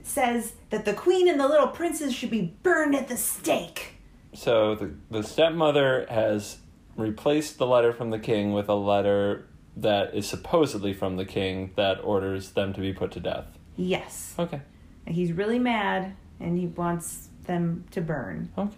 says 0.09 0.53
that 0.69 0.85
the 0.85 0.93
queen 0.93 1.27
and 1.27 1.39
the 1.39 1.47
little 1.47 1.67
princes 1.67 2.13
should 2.13 2.31
be 2.31 2.53
burned 2.63 2.95
at 2.95 3.07
the 3.07 3.17
stake. 3.17 3.93
So 4.33 4.75
the 4.75 4.91
the 5.09 5.23
stepmother 5.23 6.05
has 6.09 6.57
replaced 6.95 7.57
the 7.57 7.67
letter 7.67 7.93
from 7.93 8.09
the 8.09 8.19
king 8.19 8.53
with 8.53 8.69
a 8.69 8.75
letter 8.75 9.47
that 9.77 10.13
is 10.13 10.27
supposedly 10.27 10.93
from 10.93 11.15
the 11.15 11.25
king 11.25 11.71
that 11.75 12.03
orders 12.03 12.51
them 12.51 12.73
to 12.73 12.81
be 12.81 12.91
put 12.91 13.11
to 13.11 13.19
death. 13.19 13.45
Yes. 13.77 14.35
Okay. 14.37 14.61
And 15.05 15.15
he's 15.15 15.31
really 15.31 15.59
mad 15.59 16.15
and 16.39 16.57
he 16.57 16.67
wants 16.67 17.29
them 17.45 17.85
to 17.91 18.01
burn. 18.01 18.51
Okay. 18.57 18.75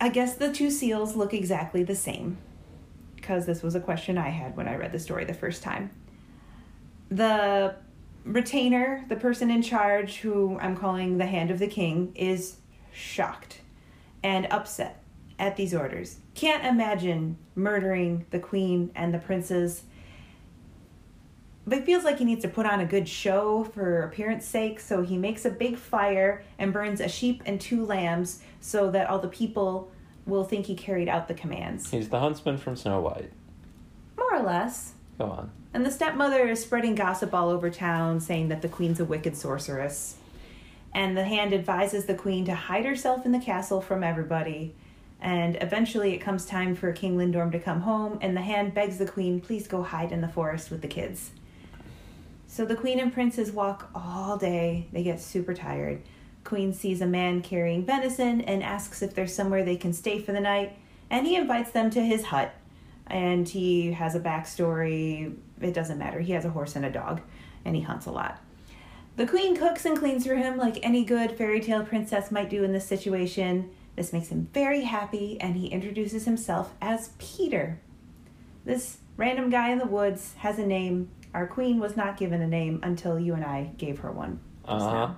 I 0.00 0.08
guess 0.08 0.34
the 0.34 0.52
two 0.52 0.70
seals 0.70 1.14
look 1.16 1.34
exactly 1.34 1.82
the 1.82 1.94
same 1.94 2.38
because 3.16 3.46
this 3.46 3.62
was 3.62 3.74
a 3.74 3.80
question 3.80 4.16
I 4.16 4.30
had 4.30 4.56
when 4.56 4.66
I 4.68 4.76
read 4.76 4.92
the 4.92 4.98
story 4.98 5.24
the 5.24 5.34
first 5.34 5.62
time. 5.62 5.90
The 7.10 7.76
retainer, 8.28 9.04
the 9.08 9.16
person 9.16 9.50
in 9.50 9.62
charge, 9.62 10.18
who 10.18 10.58
I'm 10.60 10.76
calling 10.76 11.18
the 11.18 11.26
Hand 11.26 11.50
of 11.50 11.58
the 11.58 11.66
King, 11.66 12.12
is 12.14 12.56
shocked 12.92 13.60
and 14.22 14.46
upset 14.50 15.02
at 15.38 15.56
these 15.56 15.74
orders. 15.74 16.18
Can't 16.34 16.64
imagine 16.64 17.38
murdering 17.54 18.26
the 18.30 18.38
queen 18.38 18.90
and 18.94 19.14
the 19.14 19.18
princes. 19.18 19.84
But 21.66 21.84
feels 21.84 22.04
like 22.04 22.18
he 22.18 22.24
needs 22.24 22.42
to 22.42 22.48
put 22.48 22.66
on 22.66 22.80
a 22.80 22.86
good 22.86 23.08
show 23.08 23.64
for 23.64 24.02
appearance 24.02 24.46
sake, 24.46 24.80
so 24.80 25.02
he 25.02 25.18
makes 25.18 25.44
a 25.44 25.50
big 25.50 25.76
fire 25.76 26.42
and 26.58 26.72
burns 26.72 27.00
a 27.00 27.08
sheep 27.08 27.42
and 27.46 27.60
two 27.60 27.84
lambs 27.84 28.42
so 28.60 28.90
that 28.90 29.08
all 29.08 29.18
the 29.18 29.28
people 29.28 29.90
will 30.26 30.44
think 30.44 30.66
he 30.66 30.74
carried 30.74 31.08
out 31.08 31.28
the 31.28 31.34
commands. 31.34 31.90
He's 31.90 32.08
the 32.08 32.20
huntsman 32.20 32.58
from 32.58 32.76
Snow 32.76 33.00
White. 33.00 33.32
More 34.16 34.34
or 34.34 34.42
less. 34.42 34.94
Go 35.18 35.26
on. 35.26 35.50
And 35.74 35.84
the 35.84 35.90
stepmother 35.90 36.48
is 36.48 36.62
spreading 36.62 36.94
gossip 36.94 37.34
all 37.34 37.50
over 37.50 37.70
town, 37.70 38.20
saying 38.20 38.48
that 38.48 38.62
the 38.62 38.68
queen's 38.68 39.00
a 39.00 39.04
wicked 39.04 39.36
sorceress. 39.36 40.16
And 40.94 41.16
the 41.16 41.24
hand 41.24 41.52
advises 41.52 42.06
the 42.06 42.14
queen 42.14 42.44
to 42.46 42.54
hide 42.54 42.86
herself 42.86 43.26
in 43.26 43.32
the 43.32 43.38
castle 43.38 43.80
from 43.80 44.02
everybody. 44.02 44.74
And 45.20 45.58
eventually 45.60 46.14
it 46.14 46.18
comes 46.18 46.46
time 46.46 46.74
for 46.74 46.92
King 46.92 47.18
Lindorm 47.18 47.52
to 47.52 47.58
come 47.58 47.82
home, 47.82 48.18
and 48.22 48.36
the 48.36 48.40
hand 48.40 48.72
begs 48.72 48.98
the 48.98 49.06
queen, 49.06 49.40
please 49.40 49.66
go 49.66 49.82
hide 49.82 50.12
in 50.12 50.20
the 50.20 50.28
forest 50.28 50.70
with 50.70 50.80
the 50.80 50.88
kids. 50.88 51.32
So 52.46 52.64
the 52.64 52.76
queen 52.76 52.98
and 52.98 53.12
princes 53.12 53.52
walk 53.52 53.90
all 53.94 54.38
day. 54.38 54.86
They 54.92 55.02
get 55.02 55.20
super 55.20 55.52
tired. 55.54 56.00
Queen 56.44 56.72
sees 56.72 57.02
a 57.02 57.06
man 57.06 57.42
carrying 57.42 57.84
venison 57.84 58.40
and 58.40 58.62
asks 58.62 59.02
if 59.02 59.14
there's 59.14 59.34
somewhere 59.34 59.64
they 59.64 59.76
can 59.76 59.92
stay 59.92 60.20
for 60.20 60.32
the 60.32 60.40
night. 60.40 60.78
and 61.10 61.26
he 61.26 61.36
invites 61.36 61.70
them 61.70 61.90
to 61.90 62.00
his 62.02 62.24
hut. 62.24 62.54
And 63.06 63.48
he 63.48 63.92
has 63.92 64.14
a 64.14 64.20
backstory. 64.20 65.34
It 65.60 65.74
doesn't 65.74 65.98
matter. 65.98 66.20
He 66.20 66.32
has 66.32 66.44
a 66.44 66.50
horse 66.50 66.76
and 66.76 66.84
a 66.84 66.90
dog, 66.90 67.20
and 67.64 67.74
he 67.74 67.82
hunts 67.82 68.06
a 68.06 68.10
lot. 68.10 68.40
The 69.16 69.26
queen 69.26 69.56
cooks 69.56 69.84
and 69.84 69.98
cleans 69.98 70.26
for 70.26 70.36
him 70.36 70.56
like 70.56 70.78
any 70.82 71.04
good 71.04 71.32
fairy 71.32 71.60
tale 71.60 71.84
princess 71.84 72.30
might 72.30 72.48
do 72.48 72.62
in 72.62 72.72
this 72.72 72.86
situation. 72.86 73.70
This 73.96 74.12
makes 74.12 74.28
him 74.28 74.48
very 74.54 74.82
happy, 74.82 75.40
and 75.40 75.56
he 75.56 75.66
introduces 75.66 76.24
himself 76.24 76.72
as 76.80 77.10
Peter. 77.18 77.80
This 78.64 78.98
random 79.16 79.50
guy 79.50 79.70
in 79.70 79.78
the 79.78 79.86
woods 79.86 80.34
has 80.38 80.58
a 80.58 80.64
name. 80.64 81.10
Our 81.34 81.48
queen 81.48 81.80
was 81.80 81.96
not 81.96 82.16
given 82.16 82.40
a 82.40 82.46
name 82.46 82.78
until 82.84 83.18
you 83.18 83.34
and 83.34 83.44
I 83.44 83.72
gave 83.76 83.98
her 84.00 84.12
one. 84.12 84.38
Uh 84.64 84.78
huh. 84.78 85.14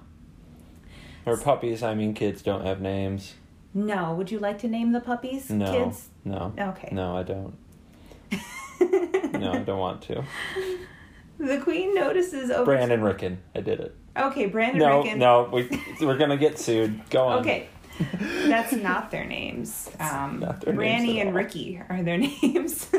Or 1.26 1.36
puppies. 1.36 1.82
I 1.82 1.94
mean, 1.94 2.14
kids 2.14 2.40
don't 2.40 2.64
have 2.64 2.80
names. 2.80 3.34
No, 3.74 4.14
would 4.14 4.30
you 4.30 4.38
like 4.38 4.58
to 4.60 4.68
name 4.68 4.92
the 4.92 5.00
puppies? 5.00 5.50
No. 5.50 5.70
Kids? 5.70 6.08
No. 6.24 6.54
Okay. 6.58 6.88
No, 6.90 7.16
I 7.16 7.22
don't. 7.22 7.54
No, 9.40 9.52
I 9.52 9.58
don't 9.60 9.78
want 9.78 10.02
to. 10.02 10.24
The 11.38 11.56
queen 11.56 11.94
notices 11.94 12.50
over. 12.50 12.66
Brandon 12.66 13.00
Ricken. 13.00 13.38
I 13.54 13.62
did 13.62 13.80
it. 13.80 13.96
Okay, 14.14 14.44
Brandon 14.44 14.78
No, 14.78 14.98
Ricken. 15.02 15.18
no, 15.18 15.48
we 15.50 15.70
we're 16.02 16.18
gonna 16.18 16.36
get 16.36 16.58
sued. 16.58 17.08
Go 17.08 17.28
on. 17.28 17.38
Okay, 17.38 17.66
that's 18.46 18.72
not 18.74 19.10
their 19.10 19.24
names. 19.24 19.90
Um, 19.98 20.40
not 20.40 20.60
their 20.60 20.74
names 20.74 21.08
and 21.18 21.28
all. 21.30 21.34
Ricky 21.34 21.80
are 21.88 22.02
their 22.02 22.18
names. 22.42 22.90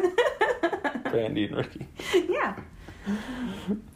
Brandy 1.12 1.46
and 1.46 1.56
Ricky. 1.56 1.88
yeah. 2.30 2.56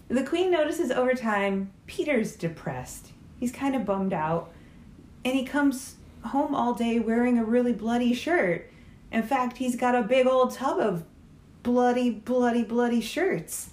The 0.10 0.24
queen 0.24 0.52
notices 0.52 0.92
over 0.92 1.16
time 1.16 1.72
Peter's 1.88 2.36
depressed. 2.36 3.14
He's 3.40 3.52
kind 3.52 3.76
of 3.76 3.84
bummed 3.84 4.14
out. 4.14 4.52
And 5.24 5.34
he 5.36 5.44
comes 5.44 5.96
home 6.24 6.54
all 6.54 6.76
day 6.76 7.00
wearing 7.00 7.40
a 7.40 7.44
really 7.44 7.74
bloody 7.74 8.14
shirt. 8.14 8.70
In 9.12 9.24
fact, 9.24 9.58
he's 9.58 9.76
got 9.76 9.96
a 9.96 10.04
big 10.04 10.28
old 10.28 10.52
tub 10.54 10.78
of 10.80 11.04
bloody, 11.66 12.12
bloody, 12.12 12.64
bloody 12.64 13.02
shirts. 13.02 13.72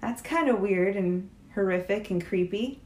That's 0.00 0.22
kind 0.22 0.48
of 0.48 0.60
weird 0.60 0.96
and 0.96 1.28
horrific 1.54 2.10
and 2.10 2.24
creepy. 2.24 2.80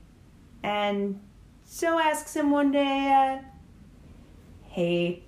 And 0.65 1.21
so 1.65 2.01
asks 2.01 2.35
him 2.35 2.51
one 2.51 2.73
day, 2.73 3.39
uh, 3.41 3.45
Hey, 4.65 5.23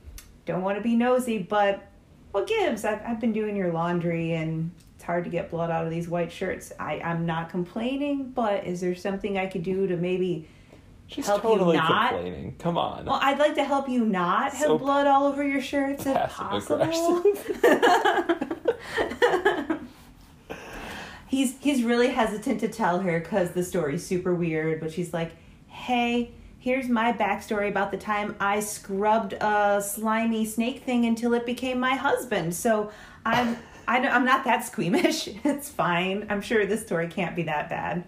don't 0.46 0.62
want 0.62 0.78
to 0.78 0.82
be 0.82 0.96
nosy, 0.96 1.38
but 1.38 1.86
what 2.32 2.48
gives? 2.48 2.84
I've, 2.84 3.00
I've 3.06 3.20
been 3.20 3.32
doing 3.32 3.54
your 3.54 3.72
laundry 3.72 4.32
and 4.32 4.72
it's 4.96 5.04
hard 5.04 5.22
to 5.24 5.30
get 5.30 5.48
blood 5.48 5.70
out 5.70 5.84
of 5.84 5.90
these 5.90 6.08
white 6.08 6.32
shirts. 6.32 6.72
I, 6.80 7.00
I'm 7.00 7.24
not 7.24 7.50
complaining, 7.50 8.32
but 8.32 8.64
is 8.64 8.80
there 8.80 8.96
something 8.96 9.38
I 9.38 9.46
could 9.46 9.62
do 9.62 9.86
to 9.86 9.96
maybe 9.96 10.48
She's 11.10 11.26
help 11.26 11.42
totally 11.42 11.76
you 11.76 11.82
not? 11.82 12.12
complaining. 12.12 12.54
Come 12.60 12.78
on. 12.78 13.04
Well, 13.04 13.18
I'd 13.20 13.40
like 13.40 13.56
to 13.56 13.64
help 13.64 13.88
you 13.88 14.04
not 14.04 14.52
have 14.52 14.66
So 14.66 14.78
blood 14.78 15.08
all 15.08 15.26
over 15.26 15.42
your 15.42 15.60
shirts 15.60 16.06
if 16.06 16.30
possible. 16.30 16.86
he's 21.26 21.58
he's 21.58 21.82
really 21.82 22.10
hesitant 22.10 22.60
to 22.60 22.68
tell 22.68 23.00
her 23.00 23.18
because 23.18 23.50
the 23.50 23.64
story's 23.64 24.06
super 24.06 24.32
weird. 24.32 24.80
But 24.80 24.92
she's 24.92 25.12
like, 25.12 25.32
"Hey, 25.66 26.30
here's 26.60 26.88
my 26.88 27.12
backstory 27.12 27.68
about 27.68 27.90
the 27.90 27.98
time 27.98 28.36
I 28.38 28.60
scrubbed 28.60 29.32
a 29.32 29.82
slimy 29.84 30.46
snake 30.46 30.84
thing 30.84 31.06
until 31.06 31.34
it 31.34 31.44
became 31.44 31.80
my 31.80 31.96
husband. 31.96 32.54
So 32.54 32.92
I'm 33.26 33.56
I 33.88 33.98
I'm 34.06 34.24
not 34.24 34.44
that 34.44 34.64
squeamish. 34.64 35.28
It's 35.44 35.68
fine. 35.68 36.26
I'm 36.30 36.40
sure 36.40 36.66
this 36.66 36.82
story 36.82 37.08
can't 37.08 37.34
be 37.34 37.42
that 37.44 37.68
bad. 37.68 38.04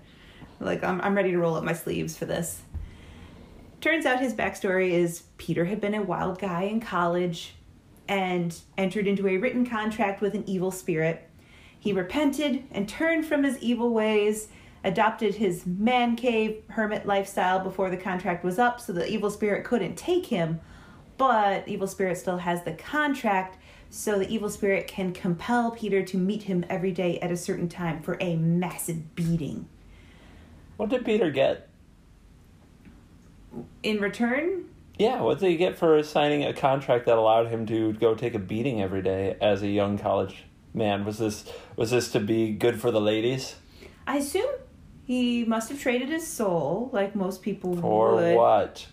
Like 0.61 0.85
I'm 0.85 1.01
I'm 1.01 1.17
ready 1.17 1.33
to 1.33 1.39
roll 1.39 1.57
up 1.57 1.65
my 1.65 1.73
sleeves 1.75 2.17
for 2.17 2.27
this." 2.27 2.63
Turns 3.83 4.07
out 4.07 4.21
his 4.21 4.33
backstory 4.33 4.93
is 4.93 5.25
Peter 5.39 5.65
had 5.65 5.81
been 5.81 5.93
a 5.93 6.03
wild 6.03 6.39
guy 6.39 6.63
in 6.63 6.79
college 6.79 7.57
and 8.07 8.57
entered 8.79 9.09
into 9.09 9.27
a 9.27 9.39
written 9.39 9.67
contract 9.67 10.21
with 10.21 10.35
an 10.35 10.45
evil 10.49 10.71
spirit. 10.71 11.29
He 11.81 11.93
repented 11.93 12.63
and 12.71 12.89
turned 12.89 13.27
from 13.27 13.43
his 13.43 13.59
evil 13.59 13.93
ways, 13.93 14.47
adopted 14.85 15.35
his 15.35 15.67
man 15.67 16.15
cave 16.15 16.63
hermit 16.69 17.07
lifestyle 17.07 17.59
before 17.59 17.91
the 17.91 17.97
contract 17.97 18.45
was 18.45 18.57
up 18.57 18.81
so 18.81 18.93
the 18.93 19.11
evil 19.11 19.31
spirit 19.31 19.65
couldn't 19.65 19.97
take 19.97 20.27
him. 20.27 20.61
But 21.19 21.67
evil 21.67 21.89
spirit 21.89 22.19
still 22.19 22.39
has 22.39 22.63
the 22.63 22.75
contract, 22.75 23.59
so 23.91 24.17
the 24.17 24.31
evil 24.33 24.49
spirit 24.49 24.87
can 24.87 25.13
compel 25.13 25.73
Peter 25.73 26.05
to 26.05 26.17
meet 26.17 26.45
him 26.45 26.65
every 26.71 26.93
day 26.93 27.19
at 27.19 27.33
a 27.33 27.37
certain 27.37 27.69
time 27.69 28.01
for 28.01 28.17
a 28.21 28.37
massive 28.37 29.17
beating. 29.17 29.69
What 30.77 30.89
did 30.89 31.05
Peter 31.05 31.33
get? 31.33 31.69
In 33.83 34.01
return, 34.01 34.67
Yeah, 34.99 35.21
what 35.23 35.39
did 35.41 35.49
he 35.51 35.57
get 35.57 35.77
for 35.77 36.03
signing 36.03 36.45
a 36.45 36.53
contract 36.53 37.07
that 37.07 37.17
allowed 37.19 37.49
him 37.49 37.67
to 37.67 37.93
go 37.95 38.15
take 38.15 38.35
a 38.35 38.39
beating 38.39 38.81
every 38.83 39.03
day 39.03 39.37
as 39.41 39.63
a 39.63 39.69
young 39.69 39.99
college 39.99 40.45
man? 40.75 41.05
Was 41.05 41.19
this 41.19 41.45
was 41.77 41.91
this 41.91 42.11
to 42.13 42.21
be 42.21 42.53
good 42.53 42.81
for 42.81 42.91
the 42.91 43.01
ladies? 43.01 43.57
I 44.07 44.17
assume 44.19 44.51
he 45.05 45.45
must 45.45 45.69
have 45.71 45.81
traded 45.81 46.09
his 46.09 46.27
soul, 46.27 46.91
like 46.93 47.15
most 47.15 47.43
people 47.43 47.77
For 47.77 48.15
would. 48.17 48.37
what? 48.37 48.87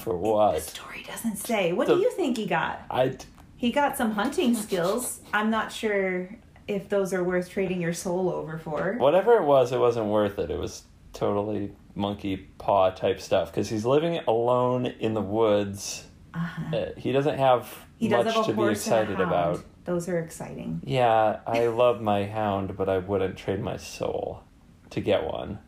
For 0.00 0.16
what? 0.16 0.56
The 0.56 0.60
story 0.60 1.04
doesn't 1.06 1.36
say. 1.36 1.72
What 1.72 1.86
The- 1.86 1.94
do 1.96 2.00
you 2.02 2.10
think 2.12 2.36
he 2.36 2.46
got? 2.46 2.82
I 2.90 3.16
He 3.56 3.72
got 3.72 3.96
some 3.96 4.12
hunting 4.12 4.54
skills. 4.54 5.20
I'm 5.32 5.50
not 5.50 5.72
sure 5.72 6.36
if 6.68 6.88
those 6.90 7.12
are 7.14 7.24
worth 7.24 7.48
trading 7.48 7.80
your 7.80 7.94
soul 7.94 8.28
over 8.30 8.58
for. 8.58 8.94
whatever 8.98 9.36
it 9.38 9.44
was, 9.44 9.72
it 9.72 9.78
wasn't 9.80 10.06
worth 10.06 10.38
it. 10.38 10.50
It 10.50 10.58
was 10.58 10.82
totally 11.12 11.72
monkey 11.94 12.36
paw 12.58 12.90
type 12.90 13.20
stuff 13.20 13.50
because 13.50 13.68
he's 13.68 13.84
living 13.84 14.20
alone 14.26 14.86
in 14.86 15.14
the 15.14 15.20
woods. 15.20 16.04
Uh-huh. 16.34 16.76
Uh, 16.76 16.86
he 16.96 17.12
doesn't 17.12 17.38
have 17.38 17.86
He 17.98 18.08
does 18.08 18.26
much 18.26 18.34
have 18.34 18.46
to 18.46 18.52
be 18.52 18.56
horse 18.56 18.86
and 18.86 18.94
a 18.94 19.00
excited 19.02 19.20
about. 19.20 19.64
Those 19.84 20.08
are 20.08 20.18
exciting. 20.18 20.80
Yeah, 20.84 21.40
I 21.46 21.66
love 21.68 22.00
my 22.00 22.26
hound, 22.26 22.76
but 22.76 22.88
I 22.88 22.98
wouldn't 22.98 23.36
trade 23.36 23.60
my 23.60 23.76
soul 23.76 24.42
to 24.90 25.00
get 25.00 25.24
one. 25.24 25.58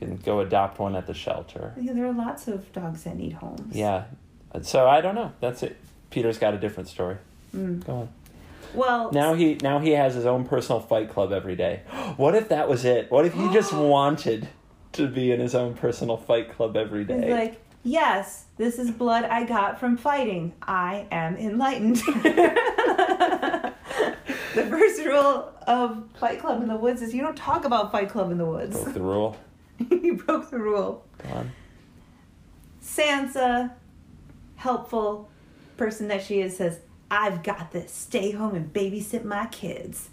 You 0.00 0.06
can 0.06 0.16
go 0.16 0.40
adopt 0.40 0.78
one 0.78 0.94
at 0.96 1.06
the 1.06 1.14
shelter. 1.14 1.72
Yeah, 1.80 1.92
There 1.92 2.06
are 2.06 2.12
lots 2.12 2.48
of 2.48 2.70
dogs 2.72 3.04
that 3.04 3.16
need 3.16 3.34
homes. 3.34 3.74
Yeah. 3.74 4.04
So 4.62 4.86
I 4.86 5.00
don't 5.00 5.14
know. 5.14 5.32
That's 5.40 5.62
it. 5.62 5.76
Peter's 6.10 6.38
got 6.38 6.54
a 6.54 6.58
different 6.58 6.88
story. 6.88 7.16
Mm. 7.54 7.84
Go 7.84 7.92
on. 7.92 8.08
Well, 8.74 9.12
Now 9.12 9.34
he 9.34 9.54
now 9.62 9.78
he 9.78 9.90
has 9.90 10.14
his 10.14 10.26
own 10.26 10.44
personal 10.44 10.80
fight 10.80 11.10
club 11.10 11.32
every 11.32 11.56
day. 11.56 11.82
What 12.16 12.36
if 12.36 12.48
that 12.50 12.68
was 12.68 12.84
it? 12.84 13.10
What 13.10 13.24
if 13.26 13.34
he 13.34 13.52
just 13.52 13.72
wanted 13.94 14.48
to 14.94 15.08
be 15.08 15.32
in 15.32 15.40
his 15.40 15.54
own 15.54 15.74
personal 15.74 16.16
fight 16.16 16.54
club 16.54 16.76
every 16.76 17.04
day. 17.04 17.20
he's 17.20 17.30
like, 17.30 17.60
yes, 17.82 18.46
this 18.56 18.78
is 18.78 18.90
blood 18.90 19.24
I 19.24 19.44
got 19.44 19.78
from 19.78 19.96
fighting. 19.96 20.54
I 20.62 21.06
am 21.10 21.36
enlightened. 21.36 21.96
the 22.24 23.74
first 24.54 25.04
rule 25.04 25.52
of 25.66 26.04
Fight 26.18 26.40
Club 26.40 26.62
in 26.62 26.68
the 26.68 26.76
Woods 26.76 27.02
is 27.02 27.14
you 27.14 27.22
don't 27.22 27.36
talk 27.36 27.64
about 27.64 27.92
Fight 27.92 28.08
Club 28.08 28.30
in 28.30 28.38
the 28.38 28.46
Woods. 28.46 28.82
Broke 28.82 28.94
the 28.94 29.02
rule. 29.02 29.36
you 29.90 30.14
broke 30.16 30.50
the 30.50 30.58
rule. 30.58 31.04
Go 31.18 31.28
on. 31.34 31.52
Sansa, 32.82 33.72
helpful 34.56 35.28
person 35.76 36.08
that 36.08 36.22
she 36.22 36.40
is, 36.40 36.56
says, 36.56 36.80
I've 37.10 37.42
got 37.42 37.72
this. 37.72 37.92
Stay 37.92 38.30
home 38.30 38.54
and 38.54 38.72
babysit 38.72 39.24
my 39.24 39.46
kids. 39.46 40.10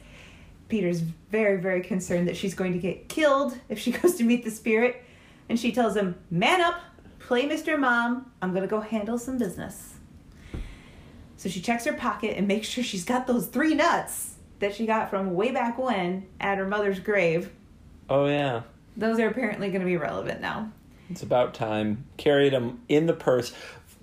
Peter's 0.71 1.01
very, 1.01 1.59
very 1.59 1.81
concerned 1.81 2.29
that 2.29 2.37
she's 2.37 2.53
going 2.55 2.71
to 2.71 2.79
get 2.79 3.09
killed 3.09 3.57
if 3.67 3.77
she 3.77 3.91
goes 4.01 4.15
to 4.15 4.23
meet 4.23 4.45
the 4.45 4.49
spirit. 4.49 5.03
And 5.49 5.59
she 5.59 5.73
tells 5.73 5.95
him, 5.95 6.15
Man 6.31 6.61
up, 6.61 6.79
play 7.19 7.47
Mr. 7.47 7.77
Mom. 7.77 8.31
I'm 8.41 8.51
going 8.51 8.63
to 8.63 8.69
go 8.69 8.79
handle 8.79 9.19
some 9.19 9.37
business. 9.37 9.95
So 11.35 11.49
she 11.49 11.59
checks 11.59 11.83
her 11.85 11.93
pocket 11.93 12.37
and 12.37 12.47
makes 12.47 12.67
sure 12.67 12.83
she's 12.83 13.03
got 13.03 13.27
those 13.27 13.47
three 13.47 13.75
nuts 13.75 14.35
that 14.59 14.73
she 14.73 14.85
got 14.85 15.09
from 15.09 15.33
way 15.33 15.51
back 15.51 15.77
when 15.77 16.25
at 16.39 16.57
her 16.57 16.67
mother's 16.67 16.99
grave. 16.99 17.51
Oh 18.09 18.27
yeah. 18.27 18.61
Those 18.95 19.19
are 19.19 19.27
apparently 19.27 19.69
going 19.69 19.81
to 19.81 19.85
be 19.85 19.97
relevant 19.97 20.39
now. 20.39 20.71
It's 21.09 21.23
about 21.23 21.53
time. 21.53 22.05
Carried 22.15 22.53
them 22.53 22.81
in 22.87 23.07
the 23.07 23.13
purse. 23.13 23.53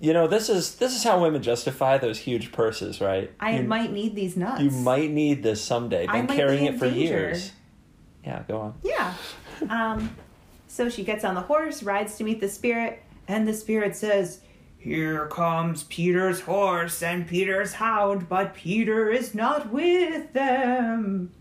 You 0.01 0.13
know, 0.13 0.27
this 0.27 0.49
is 0.49 0.75
this 0.75 0.95
is 0.95 1.03
how 1.03 1.21
women 1.21 1.41
justify 1.43 1.97
those 1.97 2.19
huge 2.19 2.51
purses, 2.51 3.01
right? 3.01 3.31
I 3.39 3.57
you, 3.57 3.63
might 3.63 3.91
need 3.91 4.15
these 4.15 4.37
nuts. 4.37 4.61
you 4.61 4.71
might 4.71 5.11
need 5.11 5.43
this 5.43 5.61
someday. 5.61 6.07
Been 6.07 6.27
carrying 6.27 6.63
be 6.63 6.67
it 6.67 6.79
for 6.79 6.85
danger. 6.85 6.99
years. 6.99 7.51
Yeah, 8.23 8.43
go 8.47 8.59
on. 8.59 8.73
Yeah. 8.83 9.13
Um, 9.69 10.15
so 10.67 10.87
she 10.89 11.03
gets 11.03 11.25
on 11.25 11.35
the 11.35 11.41
horse, 11.41 11.83
rides 11.83 12.15
to 12.17 12.23
meet 12.23 12.39
the 12.39 12.47
spirit, 12.47 13.03
and 13.27 13.45
the 13.47 13.53
spirit 13.53 13.95
says, 13.95 14.39
Here 14.77 15.25
comes 15.27 15.83
Peter's 15.83 16.41
horse 16.41 17.03
and 17.03 17.27
Peter's 17.27 17.73
hound, 17.73 18.29
but 18.29 18.53
Peter 18.53 19.09
is 19.09 19.35
not 19.35 19.69
with 19.69 20.31
them. 20.31 21.31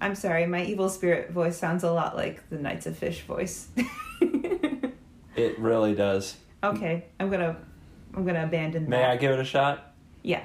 I'm 0.00 0.14
sorry, 0.14 0.46
my 0.46 0.62
evil 0.62 0.88
spirit 0.90 1.30
voice 1.32 1.56
sounds 1.56 1.82
a 1.82 1.90
lot 1.90 2.14
like 2.14 2.48
the 2.50 2.58
Knights 2.58 2.86
of 2.86 2.96
Fish 2.96 3.22
voice. 3.22 3.68
It 5.36 5.58
really 5.58 5.94
does. 5.94 6.36
Okay, 6.74 7.04
I'm 7.20 7.30
gonna 7.30 7.56
I'm 8.14 8.24
gonna 8.24 8.44
abandon 8.44 8.88
May 8.88 8.98
that. 8.98 9.10
I 9.10 9.16
give 9.16 9.32
it 9.32 9.40
a 9.40 9.44
shot? 9.44 9.92
Yeah. 10.22 10.42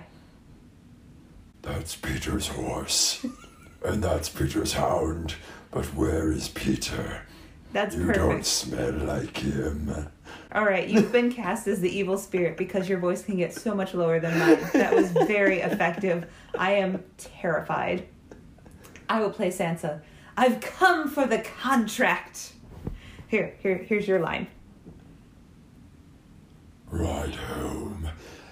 That's 1.61 1.95
Peter's 1.95 2.47
horse. 2.47 3.25
and 3.85 4.03
that's 4.03 4.29
Peter's 4.29 4.73
hound. 4.73 5.35
But 5.71 5.85
where 5.95 6.31
is 6.31 6.49
Peter? 6.49 7.21
That's 7.73 7.95
You 7.95 8.11
don't 8.11 8.45
smell 8.45 8.91
like 8.91 9.37
him. 9.37 10.09
All 10.53 10.65
right, 10.65 10.87
you've 10.87 11.11
been 11.11 11.31
cast 11.41 11.67
as 11.67 11.79
the 11.79 11.89
evil 11.89 12.17
spirit 12.17 12.57
because 12.57 12.89
your 12.89 12.99
voice 12.99 13.23
can 13.23 13.37
get 13.37 13.53
so 13.53 13.73
much 13.73 13.93
lower 13.93 14.19
than 14.19 14.37
mine. 14.37 14.59
That 14.73 14.93
was 14.93 15.11
very 15.11 15.61
effective. 15.61 16.25
I 16.57 16.73
am 16.73 17.01
terrified. 17.17 18.07
I 19.07 19.21
will 19.21 19.29
play 19.29 19.49
Sansa. 19.49 20.01
I've 20.35 20.59
come 20.59 21.09
for 21.09 21.25
the 21.25 21.39
contract. 21.39 22.53
Here, 23.27 23.55
here, 23.59 23.77
here's 23.77 24.07
your 24.07 24.19
line. 24.19 24.47
Ride 26.91 27.35
home 27.35 28.09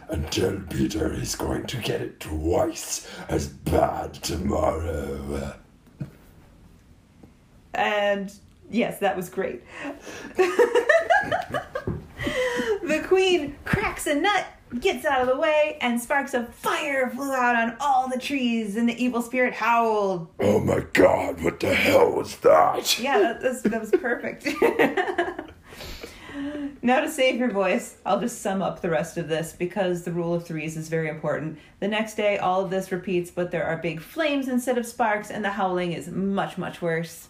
and 0.08 0.32
tell 0.32 0.58
Peter 0.70 1.14
he's 1.14 1.36
going 1.36 1.68
to 1.68 1.78
get 1.78 2.02
it 2.02 2.20
twice 2.20 3.08
as 3.28 3.48
bad 3.48 4.14
tomorrow. 4.16 5.54
And 7.74 8.34
yes, 8.72 9.00
that 9.00 9.16
was 9.16 9.30
great. 9.30 9.62
the 10.36 11.64
queen 13.08 13.56
cracks 13.66 14.08
a 14.08 14.16
nut, 14.16 14.46
gets 14.80 15.06
out 15.06 15.22
of 15.22 15.28
the 15.28 15.38
way, 15.38 15.78
and 15.82 16.00
sparks 16.02 16.34
of 16.34 16.54
fire 16.56 17.10
flew 17.10 17.34
out 17.34 17.56
on 17.56 17.76
all 17.80 18.08
the 18.10 18.20
trees, 18.20 18.78
and 18.78 18.88
the 18.88 19.04
evil 19.04 19.22
spirit 19.22 19.54
howled. 19.54 20.28
Oh 20.40 20.60
my 20.60 20.80
god, 20.94 21.44
what 21.44 21.60
the 21.60 21.74
hell 21.74 22.12
was 22.12 22.38
that? 22.38 23.00
Yeah, 23.00 23.38
that, 23.42 23.64
that 23.64 23.82
was 23.82 23.92
perfect. 23.92 24.48
now, 26.82 27.02
to 27.02 27.10
save 27.10 27.38
your 27.40 27.52
voice, 27.52 27.98
I'll 28.06 28.20
just 28.20 28.42
sum 28.42 28.62
up 28.62 28.82
the 28.82 28.90
rest 28.90 29.18
of 29.18 29.28
this 29.28 29.54
because 29.54 30.04
the 30.04 30.12
rule 30.12 30.34
of 30.34 30.46
threes 30.46 30.78
is 30.78 30.88
very 30.90 31.10
important. 31.10 31.58
The 31.80 31.88
next 31.88 32.16
day, 32.16 32.38
all 32.38 32.64
of 32.64 32.70
this 32.70 32.92
repeats, 32.92 33.32
but 33.32 33.52
there 33.52 33.66
are 33.66 33.78
big 33.78 34.02
flames 34.02 34.48
instead 34.48 34.78
of 34.78 34.86
sparks, 34.86 35.32
and 35.32 35.44
the 35.44 35.52
howling 35.52 35.94
is 35.94 36.10
much, 36.10 36.58
much 36.58 36.82
worse. 36.82 37.30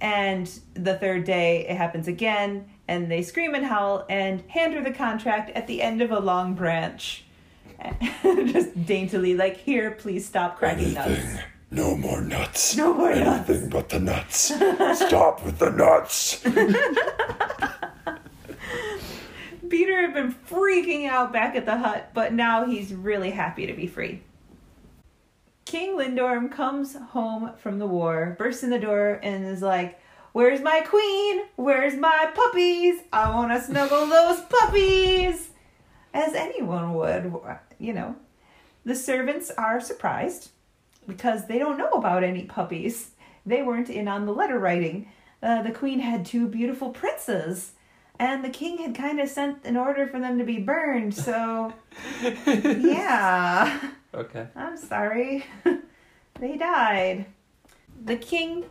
And 0.00 0.48
the 0.74 0.96
third 0.96 1.24
day, 1.24 1.66
it 1.68 1.76
happens 1.76 2.08
again, 2.08 2.68
and 2.86 3.10
they 3.10 3.22
scream 3.22 3.54
and 3.54 3.64
howl 3.64 4.06
and 4.08 4.42
hand 4.48 4.74
her 4.74 4.82
the 4.82 4.92
contract 4.92 5.50
at 5.50 5.66
the 5.66 5.82
end 5.82 6.02
of 6.02 6.10
a 6.10 6.20
long 6.20 6.54
branch. 6.54 7.24
Just 8.22 8.86
daintily, 8.86 9.34
like, 9.34 9.56
here, 9.56 9.92
please 9.92 10.26
stop 10.26 10.58
cracking 10.58 10.94
nuts. 10.94 11.20
No 11.70 11.96
more 11.96 12.20
nuts. 12.20 12.76
No 12.76 12.94
more 12.94 13.14
nuts. 13.14 13.50
Anything 13.50 13.68
but 13.68 13.88
the 13.88 14.00
nuts. 14.00 14.38
Stop 14.38 15.44
with 15.44 15.58
the 15.58 15.70
nuts. 15.70 16.42
Peter 19.78 20.00
had 20.00 20.12
been 20.12 20.34
freaking 20.34 21.08
out 21.08 21.32
back 21.32 21.54
at 21.54 21.64
the 21.64 21.76
hut, 21.76 22.10
but 22.12 22.32
now 22.32 22.66
he's 22.66 22.92
really 22.92 23.30
happy 23.30 23.64
to 23.64 23.72
be 23.72 23.86
free. 23.86 24.20
King 25.66 25.96
Lindorm 25.96 26.50
comes 26.50 26.96
home 26.96 27.52
from 27.58 27.78
the 27.78 27.86
war, 27.86 28.34
bursts 28.40 28.64
in 28.64 28.70
the 28.70 28.80
door, 28.80 29.20
and 29.22 29.46
is 29.46 29.62
like, 29.62 30.00
Where's 30.32 30.60
my 30.62 30.80
queen? 30.80 31.42
Where's 31.54 31.94
my 31.94 32.28
puppies? 32.34 33.02
I 33.12 33.30
want 33.30 33.52
to 33.52 33.64
snuggle 33.64 34.06
those 34.06 34.40
puppies! 34.40 35.50
As 36.12 36.34
anyone 36.34 36.94
would, 36.94 37.32
you 37.78 37.92
know. 37.92 38.16
The 38.84 38.96
servants 38.96 39.52
are 39.56 39.80
surprised 39.80 40.50
because 41.06 41.46
they 41.46 41.60
don't 41.60 41.78
know 41.78 41.90
about 41.90 42.24
any 42.24 42.46
puppies. 42.46 43.12
They 43.46 43.62
weren't 43.62 43.90
in 43.90 44.08
on 44.08 44.26
the 44.26 44.34
letter 44.34 44.58
writing. 44.58 45.08
Uh, 45.40 45.62
the 45.62 45.70
queen 45.70 46.00
had 46.00 46.26
two 46.26 46.48
beautiful 46.48 46.90
princes, 46.90 47.74
and 48.18 48.44
the 48.44 48.50
king 48.50 48.78
had 48.78 48.94
kind 48.94 49.20
of 49.20 49.28
sent 49.28 49.64
an 49.64 49.76
order 49.76 50.06
for 50.06 50.18
them 50.18 50.38
to 50.38 50.44
be 50.44 50.58
burned, 50.58 51.14
so. 51.14 51.72
yeah. 52.46 53.90
Okay. 54.12 54.48
I'm 54.56 54.76
sorry. 54.76 55.44
they 56.40 56.56
died. 56.56 57.26
The 58.04 58.16
king 58.16 58.64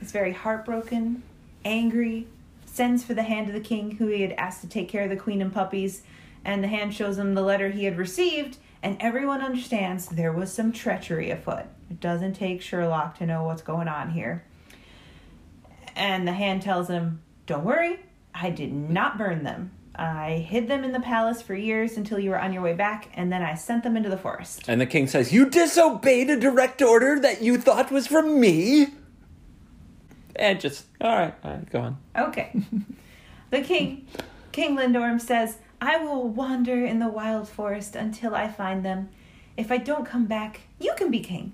is 0.00 0.12
very 0.12 0.32
heartbroken, 0.32 1.22
angry, 1.64 2.26
sends 2.64 3.04
for 3.04 3.14
the 3.14 3.22
hand 3.22 3.48
of 3.48 3.54
the 3.54 3.60
king 3.60 3.92
who 3.92 4.06
he 4.08 4.22
had 4.22 4.32
asked 4.32 4.62
to 4.62 4.68
take 4.68 4.88
care 4.88 5.04
of 5.04 5.10
the 5.10 5.16
queen 5.16 5.42
and 5.42 5.52
puppies, 5.52 6.02
and 6.44 6.62
the 6.62 6.68
hand 6.68 6.94
shows 6.94 7.18
him 7.18 7.34
the 7.34 7.42
letter 7.42 7.70
he 7.70 7.84
had 7.84 7.98
received, 7.98 8.58
and 8.82 8.96
everyone 9.00 9.40
understands 9.40 10.06
there 10.06 10.32
was 10.32 10.52
some 10.52 10.72
treachery 10.72 11.30
afoot. 11.30 11.64
It 11.90 12.00
doesn't 12.00 12.34
take 12.34 12.62
Sherlock 12.62 13.18
to 13.18 13.26
know 13.26 13.44
what's 13.44 13.62
going 13.62 13.88
on 13.88 14.10
here. 14.10 14.44
And 15.94 16.26
the 16.26 16.32
hand 16.32 16.62
tells 16.62 16.88
him, 16.88 17.22
Don't 17.46 17.64
worry, 17.64 18.00
I 18.34 18.50
did 18.50 18.72
not 18.72 19.16
burn 19.16 19.44
them. 19.44 19.70
I 19.96 20.44
hid 20.48 20.66
them 20.66 20.82
in 20.82 20.90
the 20.90 21.00
palace 21.00 21.40
for 21.40 21.54
years 21.54 21.96
until 21.96 22.18
you 22.18 22.30
were 22.30 22.40
on 22.40 22.52
your 22.52 22.62
way 22.62 22.74
back, 22.74 23.10
and 23.14 23.32
then 23.32 23.42
I 23.42 23.54
sent 23.54 23.84
them 23.84 23.96
into 23.96 24.08
the 24.08 24.16
forest. 24.16 24.64
And 24.66 24.80
the 24.80 24.86
king 24.86 25.06
says, 25.06 25.32
You 25.32 25.48
disobeyed 25.48 26.30
a 26.30 26.38
direct 26.38 26.82
order 26.82 27.20
that 27.20 27.42
you 27.42 27.58
thought 27.58 27.92
was 27.92 28.08
from 28.08 28.40
me? 28.40 28.88
And 30.36 30.60
just, 30.60 30.86
all 31.00 31.16
right, 31.16 31.34
all 31.44 31.50
right, 31.52 31.70
go 31.70 31.80
on. 31.80 31.98
Okay. 32.16 32.52
the 33.50 33.60
king, 33.60 34.08
King 34.50 34.76
Lindorm 34.76 35.20
says, 35.20 35.58
I 35.80 35.98
will 35.98 36.28
wander 36.28 36.84
in 36.84 36.98
the 36.98 37.08
wild 37.08 37.48
forest 37.48 37.94
until 37.94 38.34
I 38.34 38.48
find 38.48 38.84
them. 38.84 39.10
If 39.56 39.70
I 39.70 39.76
don't 39.76 40.04
come 40.04 40.26
back, 40.26 40.62
you 40.80 40.92
can 40.96 41.10
be 41.10 41.20
king. 41.20 41.52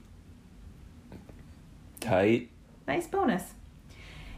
Tight. 2.01 2.49
Nice 2.88 3.07
bonus. 3.07 3.53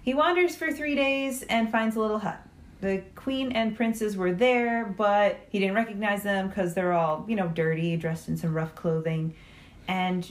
He 0.03 0.15
wanders 0.15 0.57
for 0.57 0.73
three 0.73 0.95
days 0.95 1.43
and 1.43 1.71
finds 1.71 1.97
a 1.97 2.01
little 2.01 2.19
hut. 2.19 2.41
The 2.81 3.05
queen 3.15 3.53
and 3.53 3.77
princes 3.77 4.17
were 4.17 4.33
there, 4.33 4.85
but 4.85 5.39
he 5.51 5.61
didn't 5.61 5.77
recognize 5.77 6.25
them 6.25 6.49
because 6.49 6.75
they're 6.75 6.93
all, 6.93 7.25
you 7.29 7.37
know, 7.37 7.47
dirty, 7.47 7.97
dressed 7.97 8.29
in 8.29 8.37
some 8.37 8.53
rough 8.53 8.75
clothing. 8.75 9.35
And 9.87 10.31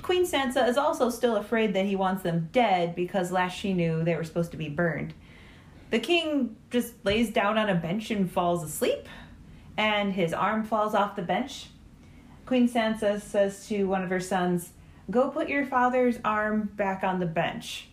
Queen 0.00 0.24
Sansa 0.24 0.68
is 0.68 0.76
also 0.76 1.10
still 1.10 1.36
afraid 1.36 1.72
that 1.74 1.86
he 1.86 1.96
wants 1.96 2.22
them 2.22 2.48
dead 2.52 2.94
because 2.94 3.32
last 3.32 3.58
she 3.58 3.72
knew 3.72 4.04
they 4.04 4.14
were 4.14 4.22
supposed 4.22 4.50
to 4.50 4.56
be 4.56 4.68
burned. 4.68 5.14
The 5.90 5.98
king 5.98 6.56
just 6.70 6.92
lays 7.04 7.30
down 7.30 7.56
on 7.56 7.70
a 7.70 7.74
bench 7.74 8.10
and 8.10 8.30
falls 8.30 8.62
asleep, 8.62 9.08
and 9.76 10.12
his 10.12 10.32
arm 10.32 10.62
falls 10.62 10.94
off 10.94 11.16
the 11.16 11.22
bench. 11.22 11.68
Queen 12.46 12.68
Sansa 12.68 13.20
says 13.20 13.66
to 13.68 13.84
one 13.84 14.02
of 14.02 14.10
her 14.10 14.20
sons, 14.20 14.72
Go 15.10 15.30
put 15.30 15.48
your 15.48 15.64
father's 15.64 16.18
arm 16.24 16.70
back 16.76 17.02
on 17.02 17.18
the 17.18 17.26
bench. 17.26 17.88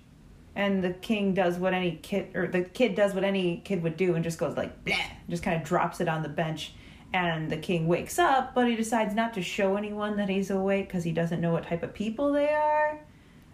And 0.56 0.84
the 0.84 0.92
king 0.92 1.34
does 1.34 1.58
what 1.58 1.74
any 1.74 1.98
kid, 2.02 2.36
or 2.36 2.48
the 2.48 2.64
kid 2.64 2.96
does 2.96 3.14
what 3.14 3.24
any 3.24 3.62
kid 3.64 3.84
would 3.84 3.96
do 3.96 4.16
and 4.16 4.24
just 4.24 4.38
goes 4.38 4.58
like, 4.58 4.84
Bleh, 4.84 4.98
just 5.30 5.44
kind 5.44 5.62
of 5.62 5.68
drops 5.68 6.02
it 6.02 6.10
on 6.10 6.24
the 6.24 6.30
bench. 6.30 6.74
And 7.14 7.50
the 7.50 7.58
king 7.58 7.88
wakes 7.88 8.18
up, 8.20 8.54
but 8.56 8.68
he 8.68 8.76
decides 8.76 9.14
not 9.14 9.34
to 9.34 9.42
show 9.42 9.76
anyone 9.76 10.16
that 10.18 10.30
he's 10.30 10.50
awake 10.50 10.88
because 10.88 11.04
he 11.04 11.12
doesn't 11.12 11.42
know 11.42 11.52
what 11.52 11.68
type 11.68 11.84
of 11.84 11.94
people 11.94 12.32
they 12.32 12.50
are. 12.50 13.00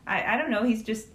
I, 0.06 0.36
I 0.36 0.38
don't 0.38 0.52
know, 0.52 0.64
he's 0.64 0.84
just. 0.84 1.08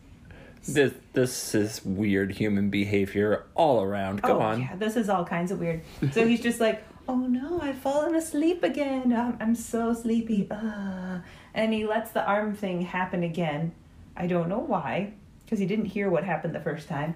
This, 0.67 0.93
this 1.13 1.55
is 1.55 1.85
weird 1.85 2.33
human 2.33 2.71
behavior 2.71 3.45
all 3.55 3.83
around. 3.83 4.23
Go 4.23 4.39
oh, 4.39 4.43
on. 4.43 4.61
Yeah, 4.61 4.77
this 4.77 4.97
is 4.97 5.09
all 5.09 5.25
kinds 5.25 5.51
of 5.51 5.59
weird. 5.59 5.83
So 6.13 6.27
he's 6.27 6.41
just 6.41 6.61
like, 6.61 6.85
oh 7.09 7.17
no, 7.17 7.61
I've 7.61 7.79
fallen 7.79 8.15
asleep 8.15 8.63
again. 8.63 9.13
I'm, 9.13 9.37
I'm 9.41 9.55
so 9.55 9.93
sleepy. 9.93 10.47
Ugh. 10.51 11.23
And 11.55 11.73
he 11.73 11.87
lets 11.87 12.13
the 12.13 12.25
arm 12.25 12.55
thing 12.55 12.83
happen 12.83 13.23
again. 13.23 13.73
I 14.17 14.27
don't 14.27 14.49
know 14.49 14.61
why, 14.61 15.15
because 15.53 15.61
he 15.61 15.67
didn't 15.67 15.85
hear 15.85 16.09
what 16.09 16.25
happened 16.25 16.55
the 16.55 16.61
first 16.61 16.89
time. 16.89 17.15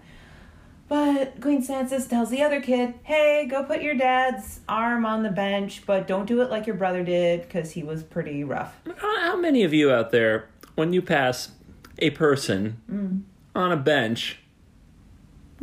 But 0.88 1.40
Queen 1.40 1.66
Sansa 1.66 2.06
tells 2.06 2.28
the 2.28 2.42
other 2.42 2.60
kid, 2.60 2.92
hey, 3.02 3.46
go 3.50 3.64
put 3.64 3.80
your 3.80 3.94
dad's 3.94 4.60
arm 4.68 5.06
on 5.06 5.22
the 5.22 5.30
bench, 5.30 5.84
but 5.86 6.06
don't 6.06 6.26
do 6.26 6.42
it 6.42 6.50
like 6.50 6.66
your 6.66 6.76
brother 6.76 7.02
did, 7.02 7.40
because 7.40 7.70
he 7.70 7.82
was 7.82 8.02
pretty 8.02 8.44
rough. 8.44 8.76
How 8.98 9.38
many 9.38 9.64
of 9.64 9.72
you 9.72 9.90
out 9.90 10.10
there, 10.10 10.50
when 10.74 10.92
you 10.92 11.00
pass 11.00 11.52
a 11.98 12.10
person 12.10 12.82
mm. 12.92 13.22
on 13.54 13.72
a 13.72 13.76
bench, 13.78 14.38